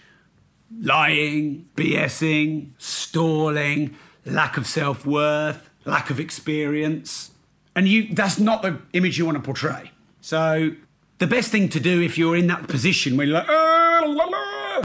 lying, 0.80 1.68
BSing, 1.76 2.70
stalling, 2.78 3.96
lack 4.24 4.56
of 4.56 4.66
self 4.66 5.06
worth, 5.06 5.70
lack 5.84 6.10
of 6.10 6.18
experience. 6.18 7.30
And 7.74 7.88
you 7.88 8.14
that's 8.14 8.38
not 8.38 8.62
the 8.62 8.78
image 8.92 9.18
you 9.18 9.26
want 9.26 9.36
to 9.36 9.42
portray. 9.42 9.92
So 10.20 10.72
the 11.18 11.26
best 11.26 11.50
thing 11.50 11.68
to 11.70 11.80
do 11.80 12.02
if 12.02 12.18
you're 12.18 12.36
in 12.36 12.46
that 12.48 12.68
position 12.68 13.16
where 13.16 13.26
you're 13.26 13.38
like, 13.38 13.48
"Ah, 13.48 14.02
la, 14.04 14.24
la," 14.24 14.82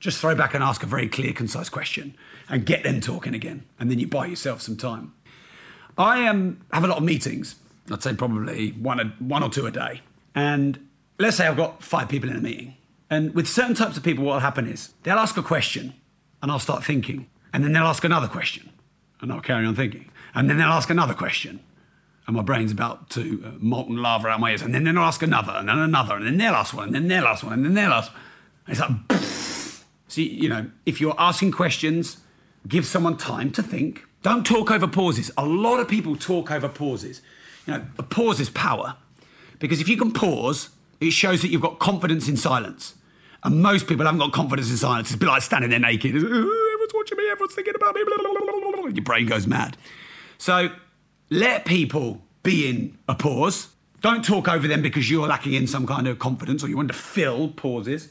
just 0.00 0.18
throw 0.20 0.34
back 0.34 0.54
and 0.54 0.64
ask 0.64 0.82
a 0.82 0.86
very 0.86 1.08
clear, 1.08 1.32
concise 1.32 1.68
question 1.68 2.16
and 2.48 2.66
get 2.66 2.82
them 2.82 3.00
talking 3.00 3.34
again. 3.34 3.64
And 3.78 3.90
then 3.90 3.98
you 3.98 4.06
buy 4.06 4.26
yourself 4.26 4.60
some 4.60 4.76
time. 4.76 5.14
I 5.96 6.26
um, 6.26 6.60
have 6.72 6.84
a 6.84 6.86
lot 6.86 6.98
of 6.98 7.04
meetings. 7.04 7.56
I'd 7.90 8.02
say 8.02 8.14
probably 8.14 8.70
one, 8.72 9.00
a, 9.00 9.04
one 9.20 9.42
or 9.42 9.48
two 9.48 9.66
a 9.66 9.70
day. 9.70 10.00
And 10.34 10.88
let's 11.18 11.36
say 11.36 11.46
I've 11.46 11.56
got 11.56 11.82
five 11.82 12.08
people 12.08 12.30
in 12.30 12.36
a 12.36 12.40
meeting. 12.40 12.76
And 13.10 13.34
with 13.34 13.48
certain 13.48 13.74
types 13.74 13.96
of 13.96 14.02
people, 14.02 14.24
what 14.24 14.34
will 14.34 14.40
happen 14.40 14.66
is 14.66 14.92
they'll 15.02 15.18
ask 15.18 15.36
a 15.36 15.42
question 15.42 15.94
and 16.42 16.50
I'll 16.50 16.58
start 16.58 16.84
thinking. 16.84 17.28
And 17.52 17.62
then 17.62 17.72
they'll 17.72 17.84
ask 17.84 18.02
another 18.04 18.28
question 18.28 18.70
and 19.20 19.32
I'll 19.32 19.40
carry 19.40 19.64
on 19.66 19.74
thinking. 19.74 20.10
And 20.34 20.48
then 20.48 20.58
they'll 20.58 20.68
ask 20.68 20.90
another 20.90 21.14
question. 21.14 21.60
And 22.26 22.36
my 22.36 22.42
brain's 22.42 22.70
about 22.70 23.10
to 23.10 23.42
uh, 23.44 23.50
molten 23.58 23.96
lava 23.96 24.28
out 24.28 24.40
my 24.40 24.50
ears. 24.50 24.62
And 24.62 24.74
then 24.74 24.84
they'll 24.84 24.98
ask 24.98 25.22
another, 25.22 25.52
and 25.52 25.68
then 25.68 25.78
another, 25.78 26.16
and 26.16 26.26
then 26.26 26.36
they'll 26.38 26.54
ask 26.54 26.74
one, 26.74 26.86
and 26.86 26.94
then 26.94 27.08
they'll 27.08 27.24
ask 27.24 27.44
one, 27.44 27.52
and 27.52 27.64
then 27.64 27.74
they'll 27.74 27.92
ask. 27.92 28.12
And 28.66 28.76
it's 28.76 28.80
like, 28.80 29.22
See, 30.12 30.28
you 30.28 30.46
know, 30.50 30.70
if 30.84 31.00
you're 31.00 31.14
asking 31.16 31.52
questions, 31.52 32.18
give 32.68 32.84
someone 32.84 33.16
time 33.16 33.50
to 33.52 33.62
think. 33.62 34.04
Don't 34.22 34.44
talk 34.44 34.70
over 34.70 34.86
pauses. 34.86 35.30
A 35.38 35.46
lot 35.46 35.80
of 35.80 35.88
people 35.88 36.16
talk 36.16 36.50
over 36.50 36.68
pauses. 36.68 37.22
You 37.66 37.72
know, 37.72 37.86
a 37.98 38.02
pause 38.02 38.38
is 38.38 38.50
power. 38.50 38.96
Because 39.58 39.80
if 39.80 39.88
you 39.88 39.96
can 39.96 40.12
pause, 40.12 40.68
it 41.00 41.12
shows 41.12 41.40
that 41.40 41.48
you've 41.48 41.62
got 41.62 41.78
confidence 41.78 42.28
in 42.28 42.36
silence. 42.36 42.94
And 43.42 43.62
most 43.62 43.86
people 43.86 44.04
haven't 44.04 44.18
got 44.20 44.32
confidence 44.32 44.70
in 44.70 44.76
silence. 44.76 45.08
It's 45.08 45.14
a 45.14 45.18
bit 45.18 45.28
like 45.28 45.40
standing 45.40 45.70
there 45.70 45.78
naked. 45.78 46.14
Everyone's 46.14 46.92
watching 46.92 47.16
me, 47.16 47.30
everyone's 47.30 47.54
thinking 47.54 47.74
about 47.74 47.94
me. 47.94 48.02
Your 48.92 49.04
brain 49.04 49.24
goes 49.24 49.46
mad. 49.46 49.78
So 50.36 50.72
let 51.32 51.64
people 51.64 52.20
be 52.42 52.68
in 52.68 52.98
a 53.08 53.14
pause. 53.14 53.68
Don't 54.02 54.24
talk 54.24 54.48
over 54.48 54.68
them 54.68 54.82
because 54.82 55.10
you're 55.10 55.26
lacking 55.26 55.54
in 55.54 55.66
some 55.66 55.86
kind 55.86 56.06
of 56.06 56.18
confidence 56.18 56.62
or 56.62 56.68
you 56.68 56.76
want 56.76 56.88
to 56.88 56.94
fill 56.94 57.48
pauses 57.48 58.08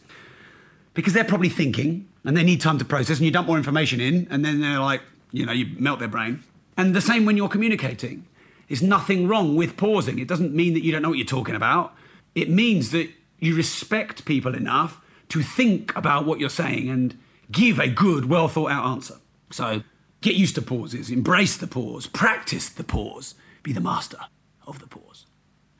because 0.93 1.13
they're 1.13 1.23
probably 1.23 1.49
thinking 1.49 2.07
and 2.23 2.35
they 2.35 2.43
need 2.43 2.61
time 2.61 2.79
to 2.79 2.85
process 2.85 3.17
and 3.17 3.25
you 3.25 3.31
dump 3.31 3.47
more 3.47 3.57
information 3.57 3.99
in 3.99 4.27
and 4.31 4.43
then 4.43 4.59
they're 4.61 4.79
like, 4.79 5.01
you 5.31 5.45
know, 5.45 5.51
you 5.51 5.67
melt 5.77 5.99
their 5.99 6.07
brain. 6.07 6.43
And 6.77 6.95
the 6.95 7.01
same 7.01 7.25
when 7.25 7.37
you're 7.37 7.49
communicating. 7.49 8.25
There's 8.67 8.81
nothing 8.81 9.27
wrong 9.27 9.55
with 9.55 9.77
pausing. 9.77 10.17
It 10.17 10.27
doesn't 10.27 10.55
mean 10.55 10.73
that 10.73 10.83
you 10.83 10.91
don't 10.91 11.01
know 11.01 11.09
what 11.09 11.17
you're 11.17 11.27
talking 11.27 11.55
about. 11.55 11.93
It 12.33 12.49
means 12.49 12.91
that 12.91 13.09
you 13.37 13.55
respect 13.55 14.25
people 14.25 14.55
enough 14.55 14.99
to 15.29 15.43
think 15.43 15.95
about 15.95 16.25
what 16.25 16.39
you're 16.39 16.49
saying 16.49 16.89
and 16.89 17.17
give 17.51 17.79
a 17.79 17.87
good, 17.87 18.25
well 18.25 18.47
thought 18.47 18.71
out 18.71 18.85
answer. 18.85 19.15
So 19.51 19.83
get 20.21 20.35
used 20.35 20.55
to 20.55 20.61
pauses, 20.61 21.09
embrace 21.09 21.57
the 21.57 21.67
pause, 21.67 22.07
practice 22.07 22.69
the 22.69 22.83
pause, 22.83 23.35
be 23.63 23.73
the 23.73 23.81
master 23.81 24.19
of 24.65 24.79
the 24.79 24.87
pause. 24.87 25.25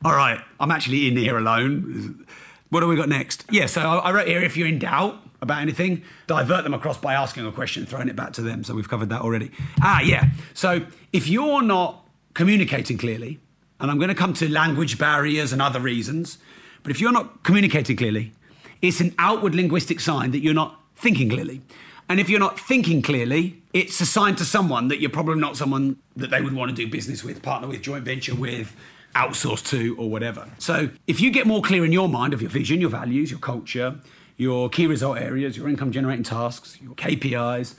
All 0.04 0.14
right, 0.14 0.40
I'm 0.58 0.70
actually 0.70 1.08
in 1.08 1.16
here 1.16 1.38
alone. 1.38 2.26
What 2.70 2.80
do 2.80 2.88
we 2.88 2.96
got 2.96 3.08
next? 3.08 3.44
Yeah, 3.50 3.66
so 3.66 3.80
I 3.80 4.12
wrote 4.12 4.26
here 4.26 4.42
if 4.42 4.56
you're 4.56 4.66
in 4.66 4.78
doubt 4.78 5.20
about 5.40 5.60
anything, 5.60 6.02
divert 6.26 6.64
them 6.64 6.74
across 6.74 6.98
by 6.98 7.14
asking 7.14 7.46
a 7.46 7.52
question, 7.52 7.86
throwing 7.86 8.08
it 8.08 8.16
back 8.16 8.32
to 8.34 8.42
them. 8.42 8.64
So 8.64 8.74
we've 8.74 8.88
covered 8.88 9.10
that 9.10 9.22
already. 9.22 9.50
Ah, 9.80 10.00
yeah. 10.00 10.30
So 10.54 10.86
if 11.12 11.28
you're 11.28 11.62
not 11.62 12.08
communicating 12.34 12.98
clearly, 12.98 13.38
and 13.78 13.90
I'm 13.90 13.98
going 13.98 14.08
to 14.08 14.14
come 14.14 14.32
to 14.34 14.48
language 14.48 14.98
barriers 14.98 15.52
and 15.52 15.60
other 15.60 15.80
reasons, 15.80 16.38
but 16.82 16.90
if 16.90 17.00
you're 17.00 17.12
not 17.12 17.42
communicating 17.42 17.96
clearly, 17.96 18.32
it's 18.80 19.00
an 19.00 19.14
outward 19.18 19.54
linguistic 19.54 20.00
sign 20.00 20.30
that 20.32 20.40
you're 20.40 20.54
not 20.54 20.80
thinking 20.96 21.28
clearly. 21.28 21.60
And 22.08 22.18
if 22.18 22.28
you're 22.28 22.40
not 22.40 22.58
thinking 22.58 23.02
clearly, 23.02 23.61
it's 23.72 24.00
a 24.00 24.06
sign 24.06 24.36
to 24.36 24.44
someone 24.44 24.88
that 24.88 25.00
you're 25.00 25.10
probably 25.10 25.36
not 25.36 25.56
someone 25.56 25.96
that 26.16 26.30
they 26.30 26.42
would 26.42 26.54
want 26.54 26.70
to 26.70 26.76
do 26.76 26.90
business 26.90 27.24
with, 27.24 27.42
partner 27.42 27.68
with, 27.68 27.82
joint 27.82 28.04
venture 28.04 28.34
with, 28.34 28.76
outsource 29.14 29.64
to, 29.70 29.96
or 29.98 30.10
whatever. 30.10 30.48
So 30.58 30.90
if 31.06 31.20
you 31.20 31.30
get 31.30 31.46
more 31.46 31.62
clear 31.62 31.84
in 31.84 31.92
your 31.92 32.08
mind 32.08 32.34
of 32.34 32.42
your 32.42 32.50
vision, 32.50 32.80
your 32.80 32.90
values, 32.90 33.30
your 33.30 33.40
culture, 33.40 33.96
your 34.36 34.68
key 34.68 34.86
result 34.86 35.18
areas, 35.18 35.56
your 35.56 35.68
income 35.68 35.92
generating 35.92 36.24
tasks, 36.24 36.78
your 36.82 36.94
KPIs, 36.94 37.74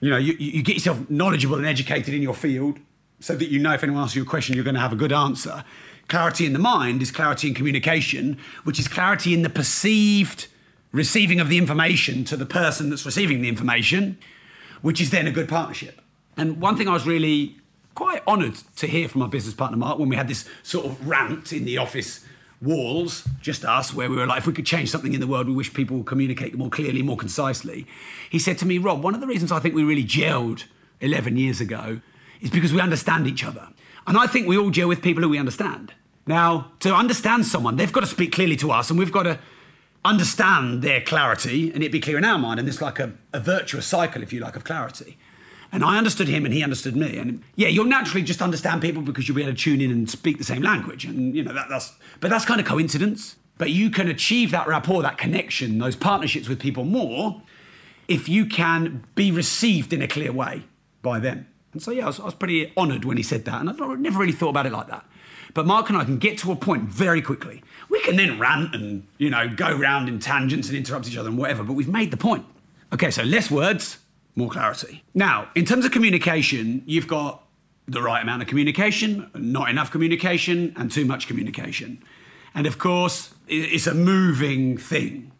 you 0.00 0.10
know, 0.10 0.16
you, 0.16 0.34
you 0.34 0.62
get 0.62 0.74
yourself 0.74 1.08
knowledgeable 1.08 1.56
and 1.56 1.66
educated 1.66 2.14
in 2.14 2.22
your 2.22 2.34
field 2.34 2.78
so 3.20 3.34
that 3.34 3.48
you 3.48 3.58
know 3.58 3.72
if 3.72 3.82
anyone 3.82 4.02
asks 4.02 4.14
you 4.14 4.22
a 4.22 4.26
question, 4.26 4.54
you're 4.54 4.64
going 4.64 4.74
to 4.74 4.80
have 4.80 4.92
a 4.92 4.96
good 4.96 5.12
answer. 5.12 5.64
Clarity 6.08 6.46
in 6.46 6.52
the 6.52 6.58
mind 6.58 7.02
is 7.02 7.10
clarity 7.10 7.48
in 7.48 7.54
communication, 7.54 8.38
which 8.64 8.78
is 8.78 8.86
clarity 8.86 9.34
in 9.34 9.42
the 9.42 9.48
perceived 9.48 10.46
receiving 10.92 11.40
of 11.40 11.48
the 11.48 11.58
information 11.58 12.24
to 12.24 12.36
the 12.36 12.46
person 12.46 12.90
that's 12.90 13.04
receiving 13.04 13.42
the 13.42 13.48
information, 13.48 14.18
which 14.82 15.00
is 15.00 15.10
then 15.10 15.26
a 15.26 15.30
good 15.30 15.48
partnership. 15.48 16.00
And 16.36 16.60
one 16.60 16.76
thing 16.76 16.88
I 16.88 16.92
was 16.92 17.06
really 17.06 17.56
quite 17.94 18.22
honoured 18.26 18.56
to 18.76 18.86
hear 18.86 19.08
from 19.08 19.22
my 19.22 19.26
business 19.26 19.54
partner 19.54 19.76
Mark 19.76 19.98
when 19.98 20.08
we 20.08 20.16
had 20.16 20.28
this 20.28 20.46
sort 20.62 20.86
of 20.86 21.08
rant 21.08 21.52
in 21.52 21.64
the 21.64 21.78
office 21.78 22.24
walls, 22.60 23.26
just 23.40 23.64
us, 23.64 23.92
where 23.92 24.08
we 24.08 24.16
were 24.16 24.26
like, 24.26 24.38
if 24.38 24.46
we 24.46 24.52
could 24.52 24.66
change 24.66 24.90
something 24.90 25.14
in 25.14 25.20
the 25.20 25.26
world, 25.26 25.46
we 25.46 25.54
wish 25.54 25.72
people 25.72 25.98
would 25.98 26.06
communicate 26.06 26.54
more 26.54 26.70
clearly, 26.70 27.02
more 27.02 27.16
concisely. 27.16 27.86
He 28.30 28.38
said 28.38 28.58
to 28.58 28.66
me, 28.66 28.78
Rob, 28.78 29.02
one 29.02 29.14
of 29.14 29.20
the 29.20 29.26
reasons 29.26 29.52
I 29.52 29.58
think 29.58 29.74
we 29.74 29.84
really 29.84 30.04
gelled 30.04 30.64
11 31.00 31.36
years 31.36 31.60
ago 31.60 32.00
is 32.40 32.50
because 32.50 32.72
we 32.72 32.80
understand 32.80 33.26
each 33.26 33.44
other. 33.44 33.68
And 34.06 34.16
I 34.16 34.26
think 34.26 34.46
we 34.46 34.56
all 34.56 34.70
gel 34.70 34.88
with 34.88 35.02
people 35.02 35.22
who 35.22 35.28
we 35.28 35.38
understand. 35.38 35.92
Now, 36.26 36.72
to 36.80 36.94
understand 36.94 37.46
someone, 37.46 37.76
they've 37.76 37.92
got 37.92 38.00
to 38.00 38.06
speak 38.06 38.32
clearly 38.32 38.56
to 38.56 38.72
us, 38.72 38.90
and 38.90 38.98
we've 38.98 39.12
got 39.12 39.24
to 39.24 39.38
understand 40.06 40.82
their 40.82 41.00
clarity 41.00 41.70
and 41.72 41.82
it 41.82 41.92
be 41.92 42.00
clear 42.00 42.18
in 42.18 42.24
our 42.24 42.38
mind. 42.38 42.60
And 42.60 42.68
it's 42.68 42.80
like 42.80 42.98
a, 42.98 43.12
a 43.32 43.40
virtuous 43.40 43.86
cycle, 43.86 44.22
if 44.22 44.32
you 44.32 44.40
like, 44.40 44.56
of 44.56 44.64
clarity. 44.64 45.18
And 45.72 45.84
I 45.84 45.98
understood 45.98 46.28
him 46.28 46.44
and 46.44 46.54
he 46.54 46.62
understood 46.62 46.96
me. 46.96 47.18
And 47.18 47.42
yeah, 47.56 47.68
you'll 47.68 47.86
naturally 47.86 48.22
just 48.22 48.40
understand 48.40 48.80
people 48.80 49.02
because 49.02 49.28
you'll 49.28 49.36
be 49.36 49.42
able 49.42 49.52
to 49.52 49.58
tune 49.58 49.80
in 49.80 49.90
and 49.90 50.08
speak 50.08 50.38
the 50.38 50.44
same 50.44 50.62
language. 50.62 51.04
And 51.04 51.34
you 51.34 51.42
know, 51.42 51.52
that, 51.52 51.68
that's 51.68 51.94
but 52.20 52.30
that's 52.30 52.44
kind 52.44 52.60
of 52.60 52.66
coincidence. 52.66 53.36
But 53.58 53.70
you 53.70 53.90
can 53.90 54.08
achieve 54.08 54.50
that 54.50 54.66
rapport, 54.66 55.02
that 55.02 55.18
connection, 55.18 55.78
those 55.78 55.96
partnerships 55.96 56.48
with 56.48 56.60
people 56.60 56.84
more 56.84 57.42
if 58.06 58.28
you 58.28 58.46
can 58.46 59.04
be 59.14 59.32
received 59.32 59.92
in 59.92 60.02
a 60.02 60.08
clear 60.08 60.30
way 60.30 60.64
by 61.02 61.18
them. 61.18 61.48
And 61.72 61.82
so 61.82 61.90
yeah, 61.90 62.04
I 62.04 62.06
was, 62.06 62.20
I 62.20 62.24
was 62.24 62.34
pretty 62.34 62.72
honoured 62.76 63.04
when 63.04 63.16
he 63.16 63.22
said 63.22 63.44
that. 63.46 63.60
And 63.60 63.70
I 63.70 63.94
never 63.94 64.18
really 64.18 64.32
thought 64.32 64.50
about 64.50 64.66
it 64.66 64.72
like 64.72 64.88
that. 64.88 65.04
But 65.56 65.64
Mark 65.64 65.88
and 65.88 65.96
I 65.96 66.04
can 66.04 66.18
get 66.18 66.36
to 66.40 66.52
a 66.52 66.56
point 66.56 66.82
very 66.82 67.22
quickly. 67.22 67.62
We 67.88 68.02
can 68.02 68.16
then 68.16 68.38
rant 68.38 68.74
and, 68.74 69.06
you 69.16 69.30
know, 69.30 69.48
go 69.48 69.74
round 69.74 70.06
in 70.06 70.18
tangents 70.18 70.68
and 70.68 70.76
interrupt 70.76 71.08
each 71.08 71.16
other 71.16 71.30
and 71.30 71.38
whatever, 71.38 71.62
but 71.64 71.72
we've 71.72 71.88
made 71.88 72.10
the 72.10 72.18
point. 72.18 72.44
Okay, 72.92 73.10
so 73.10 73.22
less 73.22 73.50
words, 73.50 73.96
more 74.34 74.50
clarity. 74.50 75.02
Now, 75.14 75.48
in 75.54 75.64
terms 75.64 75.86
of 75.86 75.92
communication, 75.92 76.82
you've 76.84 77.08
got 77.08 77.42
the 77.88 78.02
right 78.02 78.22
amount 78.22 78.42
of 78.42 78.48
communication, 78.48 79.30
not 79.34 79.70
enough 79.70 79.90
communication, 79.90 80.74
and 80.76 80.92
too 80.92 81.06
much 81.06 81.26
communication. 81.26 82.02
And 82.54 82.66
of 82.66 82.76
course, 82.76 83.32
it's 83.48 83.86
a 83.86 83.94
moving 83.94 84.76
thing. 84.76 85.32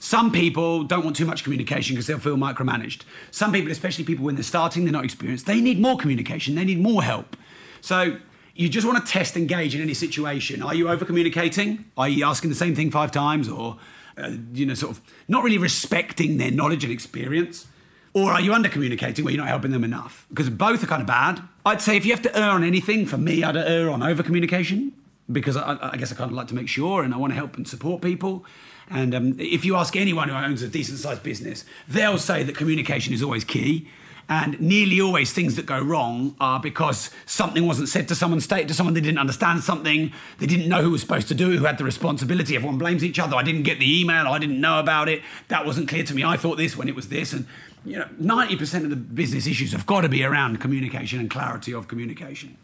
Some 0.00 0.32
people 0.32 0.84
don't 0.84 1.02
want 1.02 1.16
too 1.16 1.24
much 1.24 1.44
communication 1.44 1.94
because 1.94 2.08
they'll 2.08 2.18
feel 2.18 2.36
micromanaged. 2.36 3.04
Some 3.30 3.52
people, 3.52 3.72
especially 3.72 4.04
people 4.04 4.26
when 4.26 4.34
they're 4.34 4.44
starting, 4.44 4.84
they're 4.84 4.92
not 4.92 5.06
experienced, 5.06 5.46
they 5.46 5.62
need 5.62 5.80
more 5.80 5.96
communication, 5.96 6.56
they 6.56 6.64
need 6.66 6.78
more 6.78 7.02
help. 7.02 7.38
So 7.80 8.18
you 8.56 8.68
just 8.68 8.86
want 8.86 9.04
to 9.04 9.12
test 9.12 9.36
and 9.36 9.48
gauge 9.48 9.74
in 9.74 9.82
any 9.82 9.94
situation. 9.94 10.62
Are 10.62 10.74
you 10.74 10.88
over 10.88 11.04
communicating? 11.04 11.84
Are 11.96 12.08
you 12.08 12.24
asking 12.24 12.50
the 12.50 12.56
same 12.56 12.74
thing 12.74 12.90
five 12.90 13.12
times? 13.12 13.48
Or, 13.48 13.76
uh, 14.16 14.32
you 14.52 14.64
know, 14.64 14.74
sort 14.74 14.96
of 14.96 15.02
not 15.28 15.44
really 15.44 15.58
respecting 15.58 16.38
their 16.38 16.50
knowledge 16.50 16.82
and 16.82 16.92
experience? 16.92 17.66
Or 18.14 18.32
are 18.32 18.40
you 18.40 18.54
under 18.54 18.70
communicating 18.70 19.26
where 19.26 19.34
you're 19.34 19.42
not 19.42 19.50
helping 19.50 19.72
them 19.72 19.84
enough? 19.84 20.26
Because 20.30 20.48
both 20.48 20.82
are 20.82 20.86
kind 20.86 21.02
of 21.02 21.06
bad. 21.06 21.42
I'd 21.66 21.82
say 21.82 21.98
if 21.98 22.06
you 22.06 22.12
have 22.12 22.22
to 22.22 22.38
err 22.38 22.50
on 22.50 22.64
anything, 22.64 23.04
for 23.04 23.18
me, 23.18 23.44
I'd 23.44 23.58
err 23.58 23.90
on 23.90 24.02
over 24.02 24.22
communication 24.22 24.94
because 25.30 25.56
I, 25.56 25.76
I 25.80 25.96
guess 25.98 26.10
I 26.12 26.14
kind 26.14 26.30
of 26.30 26.36
like 26.36 26.48
to 26.48 26.54
make 26.54 26.68
sure 26.68 27.02
and 27.02 27.12
I 27.12 27.18
want 27.18 27.32
to 27.32 27.36
help 27.36 27.56
and 27.56 27.68
support 27.68 28.00
people. 28.00 28.46
And 28.88 29.14
um, 29.14 29.40
if 29.40 29.64
you 29.64 29.76
ask 29.76 29.96
anyone 29.96 30.28
who 30.28 30.34
owns 30.34 30.62
a 30.62 30.68
decent 30.68 30.98
sized 30.98 31.22
business, 31.22 31.64
they'll 31.88 32.18
say 32.18 32.42
that 32.42 32.54
communication 32.54 33.12
is 33.12 33.22
always 33.22 33.44
key. 33.44 33.88
And 34.28 34.60
nearly 34.60 35.00
always 35.00 35.32
things 35.32 35.54
that 35.54 35.66
go 35.66 35.80
wrong 35.80 36.34
are 36.40 36.58
because 36.58 37.10
something 37.26 37.64
wasn't 37.64 37.88
said 37.88 38.08
to 38.08 38.16
someone, 38.16 38.40
stated 38.40 38.66
to 38.68 38.74
someone, 38.74 38.94
they 38.94 39.00
didn't 39.00 39.18
understand 39.18 39.62
something, 39.62 40.12
they 40.38 40.46
didn't 40.46 40.68
know 40.68 40.82
who 40.82 40.90
was 40.90 41.00
supposed 41.00 41.28
to 41.28 41.34
do 41.34 41.52
it, 41.52 41.58
who 41.58 41.64
had 41.64 41.78
the 41.78 41.84
responsibility. 41.84 42.56
Everyone 42.56 42.76
blames 42.76 43.04
each 43.04 43.20
other. 43.20 43.36
I 43.36 43.44
didn't 43.44 43.62
get 43.62 43.78
the 43.78 44.00
email, 44.00 44.26
I 44.26 44.40
didn't 44.40 44.60
know 44.60 44.80
about 44.80 45.08
it, 45.08 45.22
that 45.46 45.64
wasn't 45.64 45.88
clear 45.88 46.02
to 46.02 46.14
me. 46.14 46.24
I 46.24 46.36
thought 46.36 46.56
this 46.56 46.76
when 46.76 46.88
it 46.88 46.96
was 46.96 47.08
this. 47.08 47.32
And 47.32 47.46
you 47.84 47.98
know, 47.98 48.08
90% 48.20 48.82
of 48.82 48.90
the 48.90 48.96
business 48.96 49.46
issues 49.46 49.70
have 49.70 49.86
got 49.86 50.00
to 50.00 50.08
be 50.08 50.24
around 50.24 50.60
communication 50.60 51.20
and 51.20 51.30
clarity 51.30 51.72
of 51.72 51.86
communication. 51.86 52.56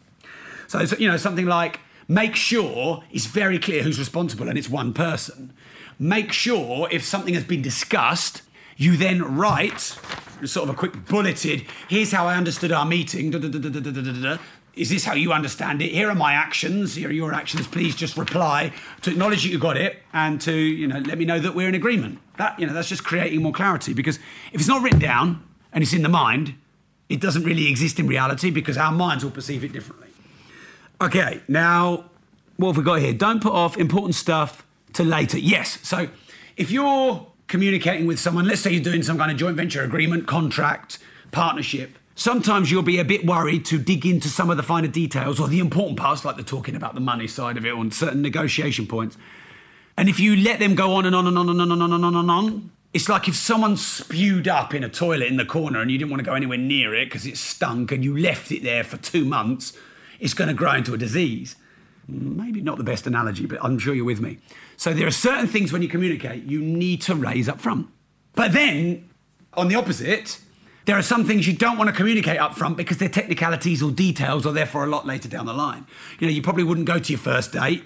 So, 0.67 0.79
it's, 0.79 0.99
you 0.99 1.07
know, 1.07 1.15
something 1.15 1.45
like 1.45 1.79
make 2.09 2.35
sure 2.35 3.03
it's 3.09 3.25
very 3.25 3.57
clear 3.57 3.83
who's 3.83 3.97
responsible 3.97 4.49
and 4.49 4.57
it's 4.57 4.69
one 4.69 4.93
person 4.93 5.53
make 5.99 6.31
sure 6.31 6.87
if 6.91 7.03
something 7.03 7.33
has 7.33 7.43
been 7.43 7.61
discussed, 7.61 8.41
you 8.77 8.97
then 8.97 9.37
write 9.37 9.97
sort 10.45 10.69
of 10.69 10.75
a 10.75 10.77
quick 10.77 11.05
bulleted, 11.07 11.65
here's 11.87 12.11
how 12.11 12.27
I 12.27 12.35
understood 12.35 12.71
our 12.71 12.85
meeting. 12.85 13.33
Is 14.75 14.89
this 14.89 15.05
how 15.05 15.13
you 15.13 15.31
understand 15.31 15.81
it? 15.81 15.91
Here 15.91 16.09
are 16.09 16.15
my 16.15 16.33
actions. 16.33 16.95
Here 16.95 17.09
are 17.09 17.13
your 17.13 17.33
actions. 17.33 17.67
Please 17.67 17.95
just 17.95 18.17
reply 18.17 18.73
to 19.01 19.11
acknowledge 19.11 19.43
that 19.43 19.49
you 19.49 19.59
got 19.59 19.77
it 19.77 20.01
and 20.11 20.41
to, 20.41 20.53
you 20.53 20.87
know, 20.87 20.99
let 20.99 21.17
me 21.17 21.25
know 21.25 21.39
that 21.39 21.53
we're 21.53 21.69
in 21.69 21.75
agreement. 21.75 22.19
That, 22.37 22.59
you 22.59 22.65
know, 22.65 22.73
that's 22.73 22.89
just 22.89 23.03
creating 23.03 23.43
more 23.43 23.53
clarity 23.53 23.93
because 23.93 24.17
if 24.51 24.59
it's 24.59 24.67
not 24.67 24.81
written 24.81 24.99
down 24.99 25.43
and 25.71 25.83
it's 25.83 25.93
in 25.93 26.01
the 26.01 26.09
mind, 26.09 26.55
it 27.07 27.21
doesn't 27.21 27.43
really 27.43 27.69
exist 27.69 27.99
in 27.99 28.07
reality 28.07 28.49
because 28.49 28.77
our 28.77 28.91
minds 28.91 29.23
will 29.23 29.31
perceive 29.31 29.63
it 29.63 29.71
differently. 29.71 30.09
Okay, 30.99 31.41
now 31.47 32.05
what 32.57 32.69
have 32.69 32.77
we 32.77 32.83
got 32.83 32.99
here? 32.99 33.13
Don't 33.13 33.41
put 33.41 33.53
off 33.53 33.77
important 33.77 34.15
stuff 34.15 34.65
to 34.93 35.03
later. 35.03 35.37
Yes, 35.37 35.79
so 35.83 36.09
if 36.57 36.71
you're 36.71 37.27
communicating 37.47 38.07
with 38.07 38.19
someone, 38.19 38.47
let's 38.47 38.61
say 38.61 38.71
you're 38.71 38.83
doing 38.83 39.03
some 39.03 39.17
kind 39.17 39.31
of 39.31 39.37
joint 39.37 39.57
venture 39.57 39.83
agreement, 39.83 40.27
contract, 40.27 40.99
partnership, 41.31 41.97
sometimes 42.15 42.71
you'll 42.71 42.83
be 42.83 42.99
a 42.99 43.05
bit 43.05 43.25
worried 43.25 43.65
to 43.65 43.77
dig 43.77 44.05
into 44.05 44.29
some 44.29 44.49
of 44.49 44.57
the 44.57 44.63
finer 44.63 44.87
details 44.87 45.39
or 45.39 45.47
the 45.47 45.59
important 45.59 45.97
parts, 45.97 46.23
like 46.23 46.37
the 46.37 46.43
talking 46.43 46.75
about 46.75 46.95
the 46.95 47.01
money 47.01 47.27
side 47.27 47.57
of 47.57 47.65
it 47.65 47.73
on 47.73 47.91
certain 47.91 48.21
negotiation 48.21 48.87
points. 48.87 49.17
And 49.97 50.09
if 50.09 50.19
you 50.19 50.35
let 50.35 50.59
them 50.59 50.75
go 50.75 50.93
on 50.93 51.05
and 51.05 51.15
on 51.15 51.27
and 51.27 51.37
on 51.37 51.49
and 51.49 51.61
on 51.61 51.71
and 51.71 51.83
on 51.83 51.93
and 51.93 52.05
on 52.05 52.15
and 52.15 52.31
on, 52.31 52.71
it's 52.93 53.09
like 53.09 53.27
if 53.27 53.35
someone 53.35 53.75
spewed 53.75 54.47
up 54.47 54.73
in 54.73 54.83
a 54.83 54.89
toilet 54.89 55.27
in 55.27 55.37
the 55.37 55.45
corner 55.45 55.81
and 55.81 55.89
you 55.89 55.97
didn't 55.97 56.11
want 56.11 56.19
to 56.19 56.25
go 56.25 56.35
anywhere 56.35 56.59
near 56.59 56.93
it 56.93 57.05
because 57.05 57.25
it 57.25 57.37
stunk 57.37 57.91
and 57.91 58.03
you 58.03 58.15
left 58.15 58.51
it 58.51 58.63
there 58.63 58.83
for 58.83 58.97
two 58.97 59.25
months, 59.25 59.73
it's 60.19 60.35
going 60.35 60.47
to 60.47 60.53
grow 60.53 60.73
into 60.73 60.93
a 60.93 60.97
disease. 60.97 61.55
Maybe 62.07 62.61
not 62.61 62.77
the 62.77 62.83
best 62.83 63.07
analogy, 63.07 63.45
but 63.45 63.57
I'm 63.63 63.79
sure 63.79 63.95
you're 63.95 64.05
with 64.05 64.21
me. 64.21 64.37
So 64.77 64.93
there 64.93 65.07
are 65.07 65.11
certain 65.11 65.47
things 65.47 65.71
when 65.71 65.81
you 65.81 65.87
communicate 65.87 66.43
you 66.43 66.61
need 66.61 67.01
to 67.03 67.15
raise 67.15 67.47
up 67.49 67.59
front. 67.59 67.87
But 68.33 68.53
then, 68.53 69.09
on 69.53 69.67
the 69.67 69.75
opposite, 69.75 70.39
there 70.85 70.97
are 70.97 71.03
some 71.03 71.25
things 71.25 71.47
you 71.47 71.53
don't 71.53 71.77
want 71.77 71.89
to 71.89 71.95
communicate 71.95 72.39
up 72.39 72.55
front 72.55 72.77
because 72.77 72.97
they're 72.97 73.09
technicalities 73.09 73.81
or 73.81 73.91
details 73.91 74.45
or 74.45 74.53
therefore 74.53 74.83
a 74.83 74.87
lot 74.87 75.05
later 75.05 75.29
down 75.29 75.45
the 75.45 75.53
line. 75.53 75.85
You 76.19 76.27
know, 76.27 76.33
you 76.33 76.41
probably 76.41 76.63
wouldn't 76.63 76.87
go 76.87 76.99
to 76.99 77.13
your 77.13 77.19
first 77.19 77.53
date. 77.53 77.83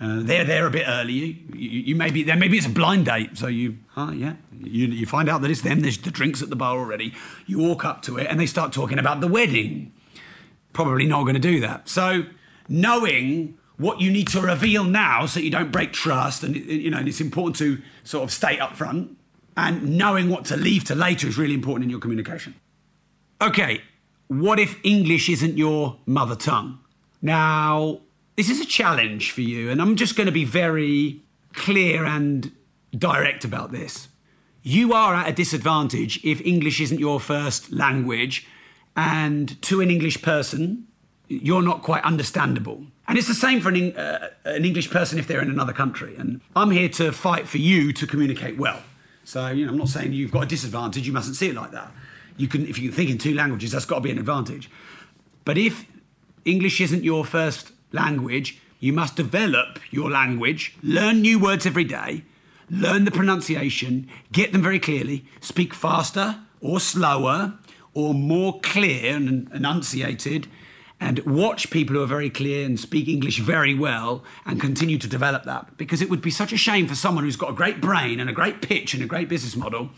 Uh, 0.00 0.20
they're 0.22 0.44
there 0.44 0.64
a 0.66 0.70
bit 0.70 0.86
early. 0.86 1.12
You, 1.12 1.36
you, 1.54 1.80
you 1.80 1.96
maybe 1.96 2.22
there 2.22 2.36
maybe 2.36 2.56
it's 2.56 2.66
a 2.66 2.70
blind 2.70 3.06
date, 3.06 3.36
so 3.36 3.48
you 3.48 3.78
huh, 3.88 4.12
yeah 4.12 4.34
you, 4.60 4.86
you 4.86 5.06
find 5.06 5.28
out 5.28 5.42
that 5.42 5.50
it's 5.50 5.62
them. 5.62 5.80
There's 5.80 5.98
the 5.98 6.10
drinks 6.10 6.40
at 6.40 6.50
the 6.50 6.56
bar 6.56 6.78
already. 6.78 7.14
You 7.46 7.58
walk 7.58 7.84
up 7.84 8.02
to 8.02 8.16
it 8.16 8.28
and 8.28 8.38
they 8.38 8.46
start 8.46 8.72
talking 8.72 8.98
about 8.98 9.20
the 9.20 9.28
wedding. 9.28 9.92
Probably 10.72 11.06
not 11.06 11.22
going 11.22 11.34
to 11.34 11.40
do 11.40 11.60
that. 11.60 11.88
So 11.88 12.24
knowing 12.68 13.57
what 13.78 14.00
you 14.00 14.10
need 14.10 14.28
to 14.28 14.40
reveal 14.40 14.84
now 14.84 15.24
so 15.24 15.40
you 15.40 15.50
don't 15.50 15.72
break 15.72 15.92
trust 15.92 16.42
and 16.42 16.54
you 16.54 16.90
know 16.90 16.98
and 16.98 17.08
it's 17.08 17.20
important 17.20 17.56
to 17.56 17.80
sort 18.04 18.24
of 18.24 18.30
state 18.30 18.60
up 18.60 18.76
front 18.76 19.16
and 19.58 19.98
knowing 19.98 20.30
what 20.30 20.44
to 20.44 20.56
leave 20.56 20.84
to 20.84 20.94
later 20.94 21.26
is 21.26 21.36
really 21.36 21.54
important 21.54 21.82
in 21.84 21.90
your 21.90 21.98
communication. 21.98 22.54
Okay, 23.42 23.82
what 24.28 24.60
if 24.60 24.78
English 24.84 25.28
isn't 25.28 25.58
your 25.58 25.96
mother 26.06 26.36
tongue? 26.36 26.78
Now, 27.20 28.00
this 28.36 28.48
is 28.50 28.60
a 28.60 28.64
challenge 28.64 29.32
for 29.32 29.40
you, 29.40 29.68
and 29.68 29.82
I'm 29.82 29.96
just 29.96 30.14
going 30.14 30.26
to 30.26 30.32
be 30.32 30.44
very 30.44 31.22
clear 31.54 32.04
and 32.04 32.52
direct 32.96 33.44
about 33.44 33.72
this. 33.72 34.08
You 34.62 34.92
are 34.92 35.14
at 35.14 35.28
a 35.28 35.32
disadvantage 35.32 36.24
if 36.24 36.40
English 36.42 36.80
isn't 36.80 37.00
your 37.00 37.18
first 37.18 37.72
language, 37.72 38.46
and 38.96 39.60
to 39.62 39.80
an 39.80 39.90
English 39.90 40.22
person, 40.22 40.86
you're 41.26 41.62
not 41.62 41.82
quite 41.82 42.04
understandable. 42.04 42.84
And 43.08 43.16
it's 43.16 43.26
the 43.26 43.34
same 43.34 43.62
for 43.62 43.70
an, 43.70 43.96
uh, 43.96 44.28
an 44.44 44.66
English 44.66 44.90
person 44.90 45.18
if 45.18 45.26
they're 45.26 45.40
in 45.40 45.50
another 45.50 45.72
country. 45.72 46.14
And 46.16 46.42
I'm 46.54 46.70
here 46.70 46.90
to 46.90 47.10
fight 47.10 47.48
for 47.48 47.56
you 47.56 47.92
to 47.94 48.06
communicate 48.06 48.58
well. 48.58 48.82
So, 49.24 49.48
you 49.48 49.64
know, 49.64 49.72
I'm 49.72 49.78
not 49.78 49.88
saying 49.88 50.12
you've 50.12 50.30
got 50.30 50.44
a 50.44 50.46
disadvantage, 50.46 51.06
you 51.06 51.12
mustn't 51.12 51.36
see 51.36 51.48
it 51.48 51.54
like 51.54 51.70
that. 51.72 51.90
You 52.36 52.48
can, 52.48 52.66
if 52.66 52.78
you 52.78 52.90
can 52.90 52.96
think 52.96 53.10
in 53.10 53.18
two 53.18 53.34
languages, 53.34 53.72
that's 53.72 53.86
got 53.86 53.96
to 53.96 54.00
be 54.02 54.10
an 54.10 54.18
advantage. 54.18 54.70
But 55.44 55.56
if 55.56 55.86
English 56.44 56.80
isn't 56.82 57.02
your 57.02 57.24
first 57.24 57.72
language, 57.92 58.60
you 58.78 58.92
must 58.92 59.16
develop 59.16 59.80
your 59.90 60.10
language, 60.10 60.76
learn 60.82 61.22
new 61.22 61.38
words 61.38 61.66
every 61.66 61.84
day, 61.84 62.24
learn 62.70 63.06
the 63.06 63.10
pronunciation, 63.10 64.08
get 64.32 64.52
them 64.52 64.62
very 64.62 64.78
clearly, 64.78 65.24
speak 65.40 65.72
faster 65.72 66.40
or 66.60 66.78
slower 66.78 67.54
or 67.94 68.14
more 68.14 68.60
clear 68.60 69.16
and 69.16 69.50
enunciated 69.52 70.46
and 71.00 71.20
watch 71.20 71.70
people 71.70 71.94
who 71.94 72.02
are 72.02 72.06
very 72.06 72.30
clear 72.30 72.66
and 72.66 72.78
speak 72.78 73.08
English 73.08 73.38
very 73.38 73.74
well 73.74 74.24
and 74.44 74.60
continue 74.60 74.98
to 74.98 75.08
develop 75.08 75.44
that. 75.44 75.76
Because 75.76 76.02
it 76.02 76.10
would 76.10 76.20
be 76.20 76.30
such 76.30 76.52
a 76.52 76.56
shame 76.56 76.88
for 76.88 76.94
someone 76.94 77.24
who's 77.24 77.36
got 77.36 77.50
a 77.50 77.54
great 77.54 77.80
brain 77.80 78.18
and 78.18 78.28
a 78.28 78.32
great 78.32 78.62
pitch 78.62 78.94
and 78.94 79.02
a 79.02 79.06
great 79.06 79.28
business 79.28 79.54
model, 79.54 79.90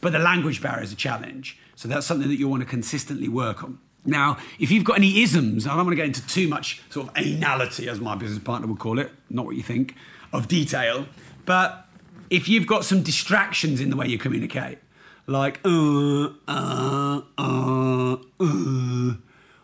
but 0.00 0.12
the 0.12 0.18
language 0.18 0.60
barrier 0.60 0.82
is 0.82 0.92
a 0.92 0.96
challenge. 0.96 1.58
So 1.74 1.88
that's 1.88 2.06
something 2.06 2.28
that 2.28 2.36
you 2.36 2.48
want 2.48 2.62
to 2.62 2.68
consistently 2.68 3.28
work 3.28 3.64
on. 3.64 3.78
Now, 4.04 4.36
if 4.58 4.70
you've 4.70 4.84
got 4.84 4.98
any 4.98 5.22
isms, 5.22 5.66
I 5.66 5.70
don't 5.70 5.86
want 5.86 5.90
to 5.90 5.96
get 5.96 6.06
into 6.06 6.26
too 6.26 6.48
much 6.48 6.82
sort 6.90 7.08
of 7.08 7.14
anality, 7.14 7.86
as 7.86 8.00
my 8.00 8.16
business 8.16 8.42
partner 8.42 8.66
would 8.66 8.80
call 8.80 8.98
it, 8.98 9.10
not 9.30 9.46
what 9.46 9.56
you 9.56 9.62
think, 9.62 9.94
of 10.32 10.48
detail, 10.48 11.06
but 11.46 11.86
if 12.30 12.48
you've 12.48 12.66
got 12.66 12.84
some 12.84 13.02
distractions 13.02 13.80
in 13.80 13.90
the 13.90 13.96
way 13.96 14.06
you 14.06 14.18
communicate, 14.18 14.78
like 15.26 15.60
uh, 15.64 16.30
uh, 16.48 17.20
uh, 17.38 18.16
uh 18.40 19.14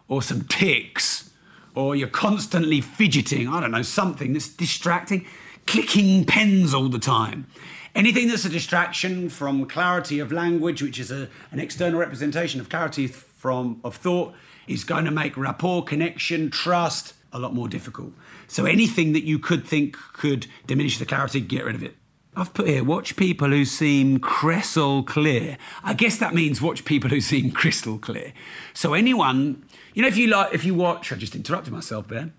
or 0.09 0.23
some 0.23 0.43
ticks, 0.43 1.31
or 1.75 1.95
you're 1.95 2.09
constantly 2.09 2.81
fidgeting, 2.81 3.49
I 3.49 3.61
don't 3.61 3.71
know, 3.71 3.83
something 3.83 4.33
that's 4.33 4.49
distracting, 4.49 5.27
clicking 5.67 6.25
pens 6.25 6.75
all 6.75 6.89
the 6.89 6.99
time. 6.99 7.47
Anything 7.95 8.29
that's 8.29 8.45
a 8.45 8.49
distraction 8.49 9.29
from 9.29 9.67
clarity 9.67 10.19
of 10.19 10.33
language, 10.33 10.83
which 10.83 10.99
is 10.99 11.11
a, 11.11 11.29
an 11.51 11.59
external 11.59 11.99
representation 11.99 12.61
of 12.61 12.69
clarity 12.69 13.07
from 13.07 13.81
of 13.85 13.97
thought, 13.97 14.35
is 14.67 14.85
going 14.85 15.05
to 15.05 15.11
make 15.11 15.37
rapport, 15.37 15.85
connection, 15.85 16.51
trust 16.51 17.15
a 17.33 17.39
lot 17.39 17.55
more 17.55 17.69
difficult. 17.69 18.13
So 18.47 18.65
anything 18.65 19.13
that 19.13 19.25
you 19.25 19.39
could 19.39 19.67
think 19.67 19.97
could 20.13 20.47
diminish 20.67 20.99
the 20.99 21.07
clarity, 21.07 21.41
get 21.41 21.65
rid 21.65 21.75
of 21.75 21.83
it. 21.83 21.97
I've 22.37 22.55
put 22.55 22.69
here, 22.69 22.85
watch 22.85 23.17
people 23.17 23.49
who 23.49 23.65
seem 23.65 24.21
crystal 24.21 25.03
clear. 25.03 25.59
I 25.83 25.95
guess 25.95 26.19
that 26.19 26.35
means 26.35 26.63
watch 26.63 26.85
people 26.85 27.11
who 27.11 27.21
seem 27.21 27.51
crystal 27.51 27.99
clear. 27.99 28.33
So 28.75 28.95
anyone 28.95 29.65
you 29.99 30.03
know, 30.03 30.09
if 30.09 30.17
you 30.17 30.29
like, 30.29 30.55
if 30.55 30.65
you 30.65 30.77
watch, 30.77 31.11
I 31.11 31.17
just 31.17 31.35
interrupted 31.35 31.73
myself 31.73 32.07
there. 32.07 32.31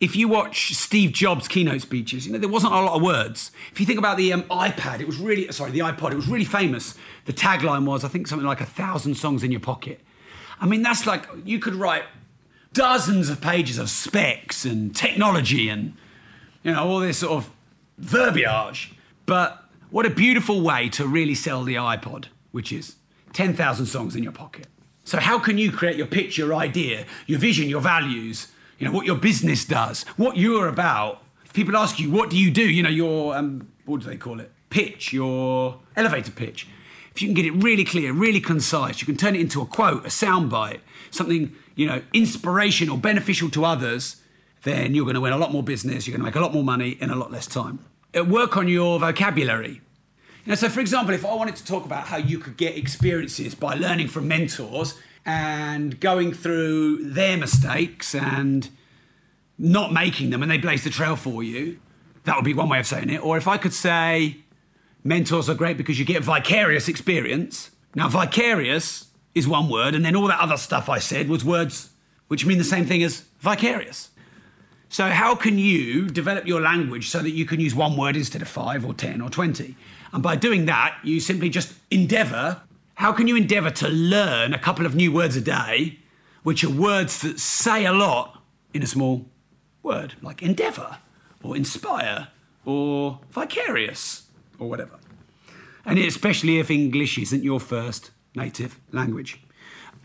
If 0.00 0.14
you 0.14 0.28
watch 0.28 0.74
Steve 0.74 1.12
Jobs' 1.12 1.48
keynote 1.48 1.80
speeches, 1.80 2.26
you 2.26 2.32
know 2.34 2.38
there 2.38 2.46
wasn't 2.46 2.74
a 2.74 2.76
lot 2.82 2.96
of 2.96 3.00
words. 3.00 3.50
If 3.72 3.80
you 3.80 3.86
think 3.86 3.98
about 3.98 4.18
the 4.18 4.34
um, 4.34 4.42
iPad, 4.50 5.00
it 5.00 5.06
was 5.06 5.16
really 5.16 5.50
sorry, 5.50 5.70
the 5.70 5.78
iPod, 5.78 6.12
it 6.12 6.16
was 6.16 6.28
really 6.28 6.44
famous. 6.44 6.94
The 7.24 7.32
tagline 7.32 7.86
was, 7.86 8.04
I 8.04 8.08
think, 8.08 8.26
something 8.26 8.46
like 8.46 8.60
a 8.60 8.66
thousand 8.66 9.14
songs 9.14 9.42
in 9.42 9.50
your 9.50 9.60
pocket. 9.60 10.00
I 10.60 10.66
mean, 10.66 10.82
that's 10.82 11.06
like 11.06 11.26
you 11.46 11.58
could 11.58 11.74
write 11.74 12.02
dozens 12.74 13.30
of 13.30 13.40
pages 13.40 13.78
of 13.78 13.88
specs 13.88 14.66
and 14.66 14.94
technology 14.94 15.70
and 15.70 15.94
you 16.62 16.72
know 16.72 16.86
all 16.86 17.00
this 17.00 17.16
sort 17.20 17.32
of 17.32 17.50
verbiage. 17.96 18.92
But 19.26 19.64
what 19.90 20.06
a 20.06 20.10
beautiful 20.10 20.62
way 20.62 20.88
to 20.90 21.06
really 21.06 21.34
sell 21.34 21.64
the 21.64 21.74
iPod, 21.74 22.26
which 22.52 22.72
is 22.72 22.96
10,000 23.32 23.86
songs 23.86 24.16
in 24.16 24.22
your 24.22 24.32
pocket. 24.32 24.68
So 25.04 25.18
how 25.18 25.38
can 25.38 25.58
you 25.58 25.70
create 25.70 25.96
your 25.96 26.06
pitch, 26.06 26.38
your 26.38 26.54
idea, 26.54 27.06
your 27.26 27.38
vision, 27.38 27.68
your 27.68 27.80
values, 27.80 28.48
you 28.78 28.86
know, 28.86 28.92
what 28.92 29.06
your 29.06 29.16
business 29.16 29.64
does, 29.64 30.04
what 30.16 30.36
you're 30.36 30.68
about? 30.68 31.22
If 31.44 31.52
people 31.52 31.76
ask 31.76 31.98
you, 32.00 32.10
what 32.10 32.30
do 32.30 32.38
you 32.38 32.50
do? 32.50 32.62
You 32.62 32.82
know, 32.82 32.88
your, 32.88 33.36
um, 33.36 33.68
what 33.84 34.00
do 34.00 34.08
they 34.08 34.16
call 34.16 34.40
it? 34.40 34.50
Pitch, 34.70 35.12
your 35.12 35.78
elevator 35.96 36.32
pitch. 36.32 36.66
If 37.12 37.22
you 37.22 37.28
can 37.28 37.34
get 37.34 37.46
it 37.46 37.52
really 37.52 37.84
clear, 37.84 38.12
really 38.12 38.40
concise, 38.40 39.00
you 39.00 39.06
can 39.06 39.16
turn 39.16 39.34
it 39.34 39.40
into 39.40 39.62
a 39.62 39.66
quote, 39.66 40.04
a 40.04 40.08
soundbite, 40.08 40.80
something, 41.10 41.54
you 41.74 41.86
know, 41.86 42.02
inspirational, 42.12 42.96
beneficial 42.96 43.48
to 43.50 43.64
others, 43.64 44.16
then 44.64 44.94
you're 44.94 45.04
going 45.04 45.14
to 45.14 45.20
win 45.20 45.32
a 45.32 45.38
lot 45.38 45.52
more 45.52 45.62
business, 45.62 46.06
you're 46.06 46.12
going 46.12 46.20
to 46.20 46.26
make 46.26 46.36
a 46.36 46.40
lot 46.40 46.52
more 46.52 46.64
money 46.64 46.90
in 47.00 47.10
a 47.10 47.14
lot 47.14 47.30
less 47.30 47.46
time. 47.46 47.78
Uh, 48.16 48.24
work 48.24 48.56
on 48.56 48.66
your 48.68 48.98
vocabulary. 48.98 49.80
So 50.54 50.68
for 50.68 50.80
example, 50.80 51.12
if 51.12 51.24
I 51.24 51.34
wanted 51.34 51.56
to 51.56 51.66
talk 51.66 51.84
about 51.84 52.06
how 52.06 52.16
you 52.16 52.38
could 52.38 52.56
get 52.56 52.78
experiences 52.78 53.54
by 53.54 53.74
learning 53.74 54.08
from 54.08 54.28
mentors 54.28 54.96
and 55.24 55.98
going 55.98 56.32
through 56.32 57.10
their 57.10 57.36
mistakes 57.36 58.14
and 58.14 58.70
not 59.58 59.92
making 59.92 60.30
them 60.30 60.42
and 60.42 60.50
they 60.50 60.56
blaze 60.56 60.84
the 60.84 60.90
trail 60.90 61.16
for 61.16 61.42
you, 61.42 61.80
that 62.24 62.36
would 62.36 62.44
be 62.44 62.54
one 62.54 62.68
way 62.68 62.78
of 62.78 62.86
saying 62.86 63.10
it. 63.10 63.22
Or 63.24 63.36
if 63.36 63.48
I 63.48 63.58
could 63.58 63.74
say 63.74 64.36
mentors 65.02 65.50
are 65.50 65.54
great 65.54 65.76
because 65.76 65.98
you 65.98 66.04
get 66.04 66.22
vicarious 66.22 66.88
experience. 66.88 67.70
Now, 67.94 68.08
vicarious 68.08 69.08
is 69.34 69.48
one 69.48 69.68
word, 69.68 69.94
and 69.94 70.04
then 70.04 70.16
all 70.16 70.26
that 70.28 70.40
other 70.40 70.56
stuff 70.56 70.88
I 70.88 70.98
said 70.98 71.28
was 71.28 71.44
words 71.44 71.90
which 72.28 72.44
mean 72.44 72.58
the 72.58 72.64
same 72.64 72.86
thing 72.86 73.02
as 73.02 73.24
vicarious. 73.40 74.10
So, 74.88 75.08
how 75.08 75.34
can 75.34 75.58
you 75.58 76.08
develop 76.08 76.46
your 76.46 76.60
language 76.60 77.08
so 77.10 77.18
that 77.20 77.30
you 77.30 77.44
can 77.44 77.60
use 77.60 77.74
one 77.74 77.96
word 77.96 78.16
instead 78.16 78.42
of 78.42 78.48
five 78.48 78.84
or 78.84 78.94
10 78.94 79.20
or 79.20 79.28
20? 79.28 79.76
And 80.12 80.22
by 80.22 80.36
doing 80.36 80.66
that, 80.66 80.96
you 81.02 81.20
simply 81.20 81.50
just 81.50 81.74
endeavor. 81.90 82.62
How 82.94 83.12
can 83.12 83.26
you 83.26 83.36
endeavor 83.36 83.70
to 83.70 83.88
learn 83.88 84.54
a 84.54 84.58
couple 84.58 84.86
of 84.86 84.94
new 84.94 85.12
words 85.12 85.36
a 85.36 85.40
day, 85.40 85.98
which 86.44 86.62
are 86.62 86.70
words 86.70 87.20
that 87.22 87.40
say 87.40 87.84
a 87.84 87.92
lot 87.92 88.42
in 88.72 88.82
a 88.82 88.86
small 88.86 89.26
word, 89.82 90.14
like 90.22 90.42
endeavor 90.42 90.98
or 91.42 91.56
inspire 91.56 92.28
or 92.64 93.20
vicarious 93.30 94.28
or 94.58 94.68
whatever? 94.68 94.98
And 95.84 95.98
especially 95.98 96.58
if 96.58 96.70
English 96.70 97.18
isn't 97.18 97.42
your 97.42 97.60
first 97.60 98.12
native 98.34 98.78
language. 98.92 99.40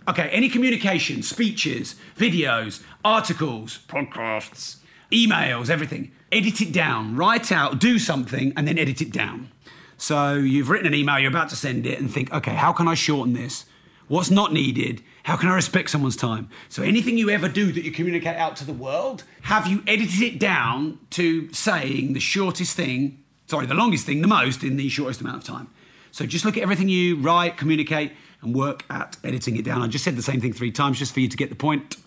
Okay, 0.07 0.29
any 0.29 0.49
communication, 0.49 1.21
speeches, 1.21 1.95
videos, 2.17 2.81
articles, 3.05 3.79
podcasts, 3.87 4.77
emails, 5.11 5.69
everything. 5.69 6.11
Edit 6.31 6.59
it 6.61 6.71
down, 6.71 7.15
write 7.15 7.51
out, 7.51 7.79
do 7.79 7.99
something, 7.99 8.51
and 8.57 8.67
then 8.67 8.79
edit 8.79 9.01
it 9.01 9.11
down. 9.11 9.51
So 9.97 10.33
you've 10.33 10.69
written 10.69 10.87
an 10.87 10.95
email, 10.95 11.19
you're 11.19 11.29
about 11.29 11.49
to 11.49 11.55
send 11.55 11.85
it, 11.85 11.99
and 11.99 12.11
think, 12.11 12.33
okay, 12.33 12.55
how 12.55 12.73
can 12.73 12.87
I 12.87 12.95
shorten 12.95 13.33
this? 13.33 13.65
What's 14.07 14.31
not 14.31 14.51
needed? 14.51 15.03
How 15.23 15.37
can 15.37 15.49
I 15.49 15.53
respect 15.53 15.91
someone's 15.91 16.15
time? 16.15 16.49
So 16.67 16.81
anything 16.81 17.19
you 17.19 17.29
ever 17.29 17.47
do 17.47 17.71
that 17.71 17.83
you 17.83 17.91
communicate 17.91 18.35
out 18.37 18.55
to 18.57 18.65
the 18.65 18.73
world, 18.73 19.23
have 19.43 19.67
you 19.67 19.83
edited 19.85 20.21
it 20.21 20.39
down 20.39 20.97
to 21.11 21.53
saying 21.53 22.13
the 22.13 22.19
shortest 22.19 22.75
thing, 22.75 23.23
sorry, 23.45 23.67
the 23.67 23.75
longest 23.75 24.07
thing, 24.07 24.21
the 24.21 24.27
most 24.27 24.63
in 24.63 24.77
the 24.77 24.89
shortest 24.89 25.21
amount 25.21 25.37
of 25.37 25.43
time? 25.43 25.69
So 26.11 26.25
just 26.25 26.43
look 26.43 26.57
at 26.57 26.63
everything 26.63 26.89
you 26.89 27.17
write, 27.17 27.55
communicate, 27.55 28.13
and 28.41 28.56
work 28.56 28.84
at 28.89 29.17
editing 29.23 29.56
it 29.56 29.65
down. 29.65 29.82
I 29.82 29.88
just 29.88 30.04
said 30.04 30.15
the 30.15 30.21
same 30.21 30.41
thing 30.41 30.54
three 30.54 30.71
times 30.71 30.99
just 30.99 31.13
for 31.13 31.19
you 31.19 31.27
to 31.27 31.38
get 31.38 31.49
the 31.49 31.56
point. 31.56 31.97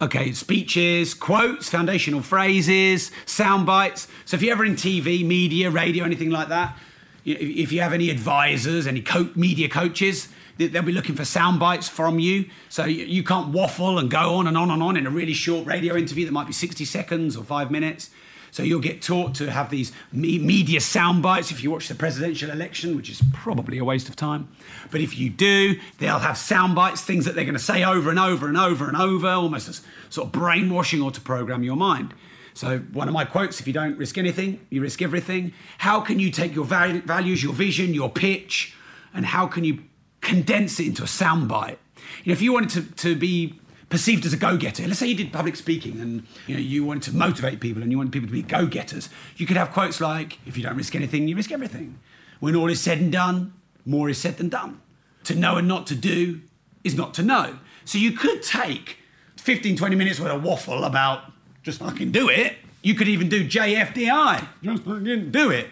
Okay, 0.00 0.32
speeches, 0.32 1.12
quotes, 1.12 1.68
foundational 1.68 2.22
phrases, 2.22 3.10
sound 3.26 3.66
bites. 3.66 4.06
So 4.24 4.36
if 4.36 4.42
you're 4.42 4.52
ever 4.52 4.64
in 4.64 4.76
TV, 4.76 5.26
media, 5.26 5.70
radio, 5.70 6.04
anything 6.04 6.30
like 6.30 6.48
that, 6.48 6.78
if 7.24 7.72
you 7.72 7.80
have 7.80 7.92
any 7.92 8.08
advisors, 8.10 8.86
any 8.86 9.02
co- 9.02 9.30
media 9.34 9.68
coaches, 9.68 10.28
they'll 10.56 10.82
be 10.82 10.92
looking 10.92 11.16
for 11.16 11.24
sound 11.24 11.58
bites 11.58 11.88
from 11.88 12.20
you. 12.20 12.48
So 12.68 12.84
you 12.84 13.22
can't 13.24 13.48
waffle 13.48 13.98
and 13.98 14.08
go 14.08 14.36
on 14.36 14.46
and 14.46 14.56
on 14.56 14.70
and 14.70 14.82
on 14.82 14.96
in 14.96 15.06
a 15.06 15.10
really 15.10 15.34
short 15.34 15.66
radio 15.66 15.96
interview 15.96 16.24
that 16.26 16.32
might 16.32 16.46
be 16.46 16.52
60 16.52 16.84
seconds 16.84 17.36
or 17.36 17.44
five 17.44 17.70
minutes. 17.70 18.10
So 18.50 18.62
you'll 18.62 18.80
get 18.80 19.02
taught 19.02 19.34
to 19.36 19.50
have 19.50 19.70
these 19.70 19.92
me- 20.12 20.38
media 20.38 20.80
sound 20.80 21.22
bites 21.22 21.50
if 21.50 21.62
you 21.62 21.70
watch 21.70 21.88
the 21.88 21.94
presidential 21.94 22.50
election, 22.50 22.96
which 22.96 23.10
is 23.10 23.22
probably 23.32 23.78
a 23.78 23.84
waste 23.84 24.08
of 24.08 24.16
time. 24.16 24.48
But 24.90 25.00
if 25.00 25.18
you 25.18 25.30
do, 25.30 25.78
they'll 25.98 26.18
have 26.18 26.38
sound 26.38 26.74
bites, 26.74 27.02
things 27.02 27.24
that 27.24 27.34
they're 27.34 27.44
going 27.44 27.54
to 27.54 27.60
say 27.60 27.84
over 27.84 28.10
and 28.10 28.18
over 28.18 28.48
and 28.48 28.56
over 28.56 28.88
and 28.88 28.96
over, 28.96 29.28
almost 29.28 29.68
as 29.68 29.82
sort 30.10 30.26
of 30.26 30.32
brainwashing 30.32 31.02
or 31.02 31.10
to 31.10 31.20
program 31.20 31.62
your 31.62 31.76
mind. 31.76 32.14
So 32.54 32.78
one 32.92 33.06
of 33.06 33.14
my 33.14 33.24
quotes: 33.24 33.60
"If 33.60 33.66
you 33.66 33.72
don't 33.72 33.96
risk 33.96 34.18
anything, 34.18 34.66
you 34.70 34.80
risk 34.80 35.00
everything." 35.00 35.52
How 35.78 36.00
can 36.00 36.18
you 36.18 36.30
take 36.30 36.54
your 36.54 36.64
val- 36.64 37.00
values, 37.04 37.42
your 37.42 37.52
vision, 37.52 37.94
your 37.94 38.10
pitch, 38.10 38.74
and 39.14 39.26
how 39.26 39.46
can 39.46 39.62
you 39.62 39.84
condense 40.20 40.80
it 40.80 40.86
into 40.86 41.04
a 41.04 41.06
sound 41.06 41.48
bite? 41.48 41.78
You 42.24 42.30
know, 42.30 42.32
if 42.32 42.42
you 42.42 42.52
wanted 42.52 42.70
to, 42.70 42.94
to 43.02 43.16
be 43.16 43.60
perceived 43.88 44.26
as 44.26 44.32
a 44.32 44.36
go-getter. 44.36 44.86
Let's 44.86 44.98
say 44.98 45.06
you 45.06 45.14
did 45.14 45.32
public 45.32 45.56
speaking 45.56 46.00
and 46.00 46.26
you 46.46 46.54
know 46.54 46.60
you 46.60 46.84
wanted 46.84 47.04
to 47.10 47.16
motivate 47.16 47.60
people 47.60 47.82
and 47.82 47.90
you 47.90 47.98
wanted 47.98 48.12
people 48.12 48.28
to 48.28 48.32
be 48.32 48.42
go-getters. 48.42 49.08
You 49.36 49.46
could 49.46 49.56
have 49.56 49.72
quotes 49.72 50.00
like, 50.00 50.38
"If 50.46 50.56
you 50.56 50.62
don't 50.62 50.76
risk 50.76 50.94
anything, 50.94 51.28
you 51.28 51.36
risk 51.36 51.52
everything." 51.52 51.98
When 52.40 52.54
all 52.54 52.68
is 52.68 52.80
said 52.80 52.98
and 52.98 53.10
done, 53.10 53.52
more 53.84 54.08
is 54.08 54.18
said 54.18 54.36
than 54.36 54.48
done. 54.48 54.80
To 55.24 55.34
know 55.34 55.56
and 55.56 55.66
not 55.66 55.86
to 55.88 55.94
do 55.94 56.40
is 56.84 56.94
not 56.94 57.14
to 57.14 57.22
know. 57.22 57.58
So 57.84 57.98
you 57.98 58.12
could 58.12 58.42
take 58.42 58.98
15, 59.36 59.76
20 59.76 59.96
minutes 59.96 60.20
with 60.20 60.30
a 60.30 60.38
waffle 60.38 60.84
about 60.84 61.32
just 61.62 61.80
fucking 61.80 62.12
do 62.12 62.28
it. 62.28 62.56
You 62.82 62.94
could 62.94 63.08
even 63.08 63.28
do 63.28 63.48
JFDI, 63.48 64.46
just 64.62 64.84
fucking 64.84 65.30
do 65.30 65.50
it. 65.50 65.68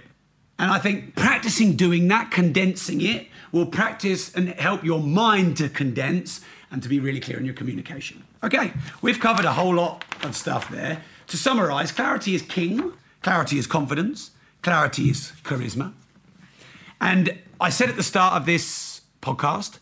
And 0.58 0.70
I 0.70 0.78
think 0.78 1.14
practicing 1.14 1.76
doing 1.76 2.08
that, 2.08 2.30
condensing 2.30 3.00
it, 3.00 3.28
will 3.52 3.66
practice 3.66 4.34
and 4.34 4.48
help 4.48 4.84
your 4.84 5.00
mind 5.00 5.56
to 5.58 5.68
condense 5.68 6.40
and 6.70 6.82
to 6.82 6.88
be 6.88 6.98
really 6.98 7.20
clear 7.20 7.38
in 7.38 7.44
your 7.44 7.54
communication. 7.54 8.24
Okay, 8.42 8.72
we've 9.02 9.20
covered 9.20 9.44
a 9.44 9.52
whole 9.52 9.74
lot 9.74 10.04
of 10.22 10.36
stuff 10.36 10.68
there. 10.70 11.02
To 11.28 11.36
summarize, 11.36 11.92
clarity 11.92 12.34
is 12.34 12.42
king, 12.42 12.92
clarity 13.22 13.58
is 13.58 13.66
confidence, 13.66 14.30
clarity 14.62 15.10
is 15.10 15.32
charisma. 15.42 15.92
And 17.00 17.38
I 17.60 17.70
said 17.70 17.88
at 17.88 17.96
the 17.96 18.02
start 18.02 18.34
of 18.34 18.46
this 18.46 19.02
podcast, 19.20 19.78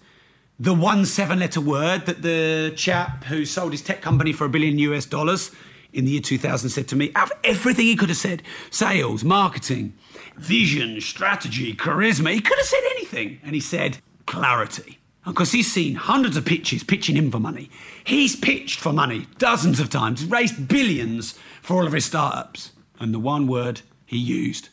the 0.58 0.74
one 0.74 1.04
seven 1.04 1.40
letter 1.40 1.60
word 1.60 2.06
that 2.06 2.22
the 2.22 2.72
chap 2.76 3.24
who 3.24 3.44
sold 3.44 3.72
his 3.72 3.82
tech 3.82 4.00
company 4.00 4.32
for 4.32 4.44
a 4.44 4.48
billion 4.48 4.78
US 4.78 5.04
dollars 5.06 5.50
in 5.94 6.04
the 6.04 6.11
year 6.11 6.20
2000 6.20 6.68
said 6.68 6.88
to 6.88 6.96
me, 6.96 7.12
out 7.14 7.30
of 7.30 7.38
everything 7.44 7.87
he 7.87 7.96
could 7.96 8.09
have 8.09 8.18
said 8.18 8.42
sales, 8.70 9.24
marketing, 9.24 9.94
vision, 10.37 11.00
strategy, 11.00 11.74
charisma 11.74 12.33
he 12.33 12.40
could 12.40 12.59
have 12.59 12.66
said 12.66 12.83
anything. 12.90 13.40
And 13.42 13.54
he 13.54 13.61
said, 13.61 13.98
clarity. 14.26 14.98
Because 15.24 15.52
he's 15.52 15.72
seen 15.72 15.94
hundreds 15.94 16.37
of 16.37 16.44
pitches 16.44 16.85
pitching 16.85 17.16
him 17.16 17.30
for 17.30 17.38
money. 17.38 17.70
He's 18.02 18.37
pitched 18.37 18.78
for 18.78 18.92
money 18.92 19.26
dozens 19.38 19.80
of 19.80 19.88
times, 19.88 20.24
raised 20.24 20.68
billions 20.68 21.38
for 21.62 21.76
all 21.76 21.87
of 21.87 21.94
his 21.94 22.04
startups. 22.04 22.72
And 23.00 23.14
the 23.14 23.18
one 23.18 23.46
word 23.46 23.80
he 24.04 24.18
used, 24.18 24.68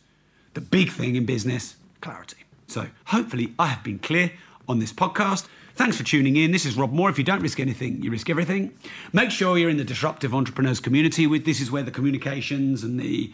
the 0.53 0.61
big 0.61 0.91
thing 0.91 1.15
in 1.15 1.25
business, 1.25 1.75
clarity. 2.01 2.37
So 2.67 2.87
hopefully 3.05 3.53
I 3.57 3.67
have 3.67 3.83
been 3.83 3.99
clear 3.99 4.33
on 4.67 4.79
this 4.79 4.91
podcast. 4.91 5.47
Thanks 5.75 5.97
for 5.97 6.03
tuning 6.03 6.35
in. 6.35 6.51
This 6.51 6.65
is 6.65 6.75
Rob 6.75 6.91
Moore. 6.91 7.09
If 7.09 7.17
you 7.17 7.23
don't 7.23 7.41
risk 7.41 7.59
anything, 7.59 8.03
you 8.03 8.11
risk 8.11 8.29
everything. 8.29 8.73
Make 9.13 9.31
sure 9.31 9.57
you're 9.57 9.69
in 9.69 9.77
the 9.77 9.85
disruptive 9.85 10.33
entrepreneurs 10.33 10.81
community. 10.81 11.25
With 11.27 11.45
this 11.45 11.61
is 11.61 11.71
where 11.71 11.81
the 11.81 11.91
communications 11.91 12.83
and 12.83 12.99
the 12.99 13.31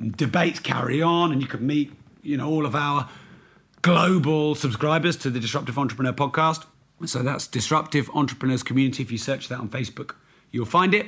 um, 0.00 0.10
debates 0.12 0.60
carry 0.60 1.02
on, 1.02 1.30
and 1.30 1.42
you 1.42 1.46
can 1.46 1.66
meet, 1.66 1.92
you 2.22 2.38
know, 2.38 2.48
all 2.48 2.64
of 2.64 2.74
our 2.74 3.08
global 3.82 4.54
subscribers 4.54 5.14
to 5.18 5.30
the 5.30 5.38
Disruptive 5.38 5.78
Entrepreneur 5.78 6.12
podcast. 6.12 6.64
So 7.04 7.22
that's 7.22 7.46
Disruptive 7.46 8.08
Entrepreneurs 8.14 8.62
Community. 8.62 9.02
If 9.02 9.12
you 9.12 9.18
search 9.18 9.48
that 9.48 9.58
on 9.58 9.68
Facebook, 9.68 10.14
you'll 10.52 10.64
find 10.64 10.94
it. 10.94 11.06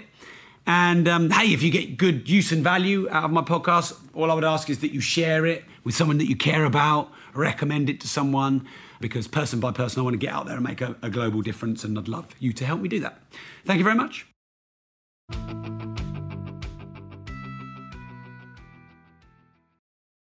And 0.67 1.09
um, 1.09 1.31
hey, 1.31 1.55
if 1.55 1.62
you 1.62 1.71
get 1.71 1.97
good 1.97 2.29
use 2.29 2.53
and 2.53 2.62
value 2.62 3.09
out 3.09 3.25
of 3.25 3.31
my 3.31 3.41
podcast, 3.41 3.97
all 4.12 4.31
I 4.31 4.35
would 4.35 4.45
ask 4.45 4.69
is 4.69 4.81
that 4.81 4.93
you 4.93 5.01
share 5.01 5.47
it 5.47 5.65
with 5.85 5.95
someone 5.95 6.19
that 6.19 6.29
you 6.29 6.37
care 6.37 6.65
about, 6.65 7.11
recommend 7.33 7.89
it 7.89 8.01
to 8.01 8.09
someone, 8.09 8.67
because 9.01 9.29
person 9.29 9.61
by 9.61 9.73
person, 9.73 10.01
I 10.01 10.03
want 10.05 10.15
to 10.15 10.19
get 10.19 10.33
out 10.33 10.47
there 10.47 10.57
and 10.57 10.65
make 10.65 10.81
a, 10.81 10.97
a 11.03 11.11
global 11.11 11.43
difference, 11.43 11.85
and 11.85 11.99
I'd 11.99 12.09
love 12.09 12.29
you 12.39 12.53
to 12.53 12.65
help 12.65 12.81
me 12.81 12.89
do 12.89 13.01
that. 13.01 13.21
Thank 13.65 13.79
you 13.79 13.85
very 13.85 13.97
much. 13.97 14.27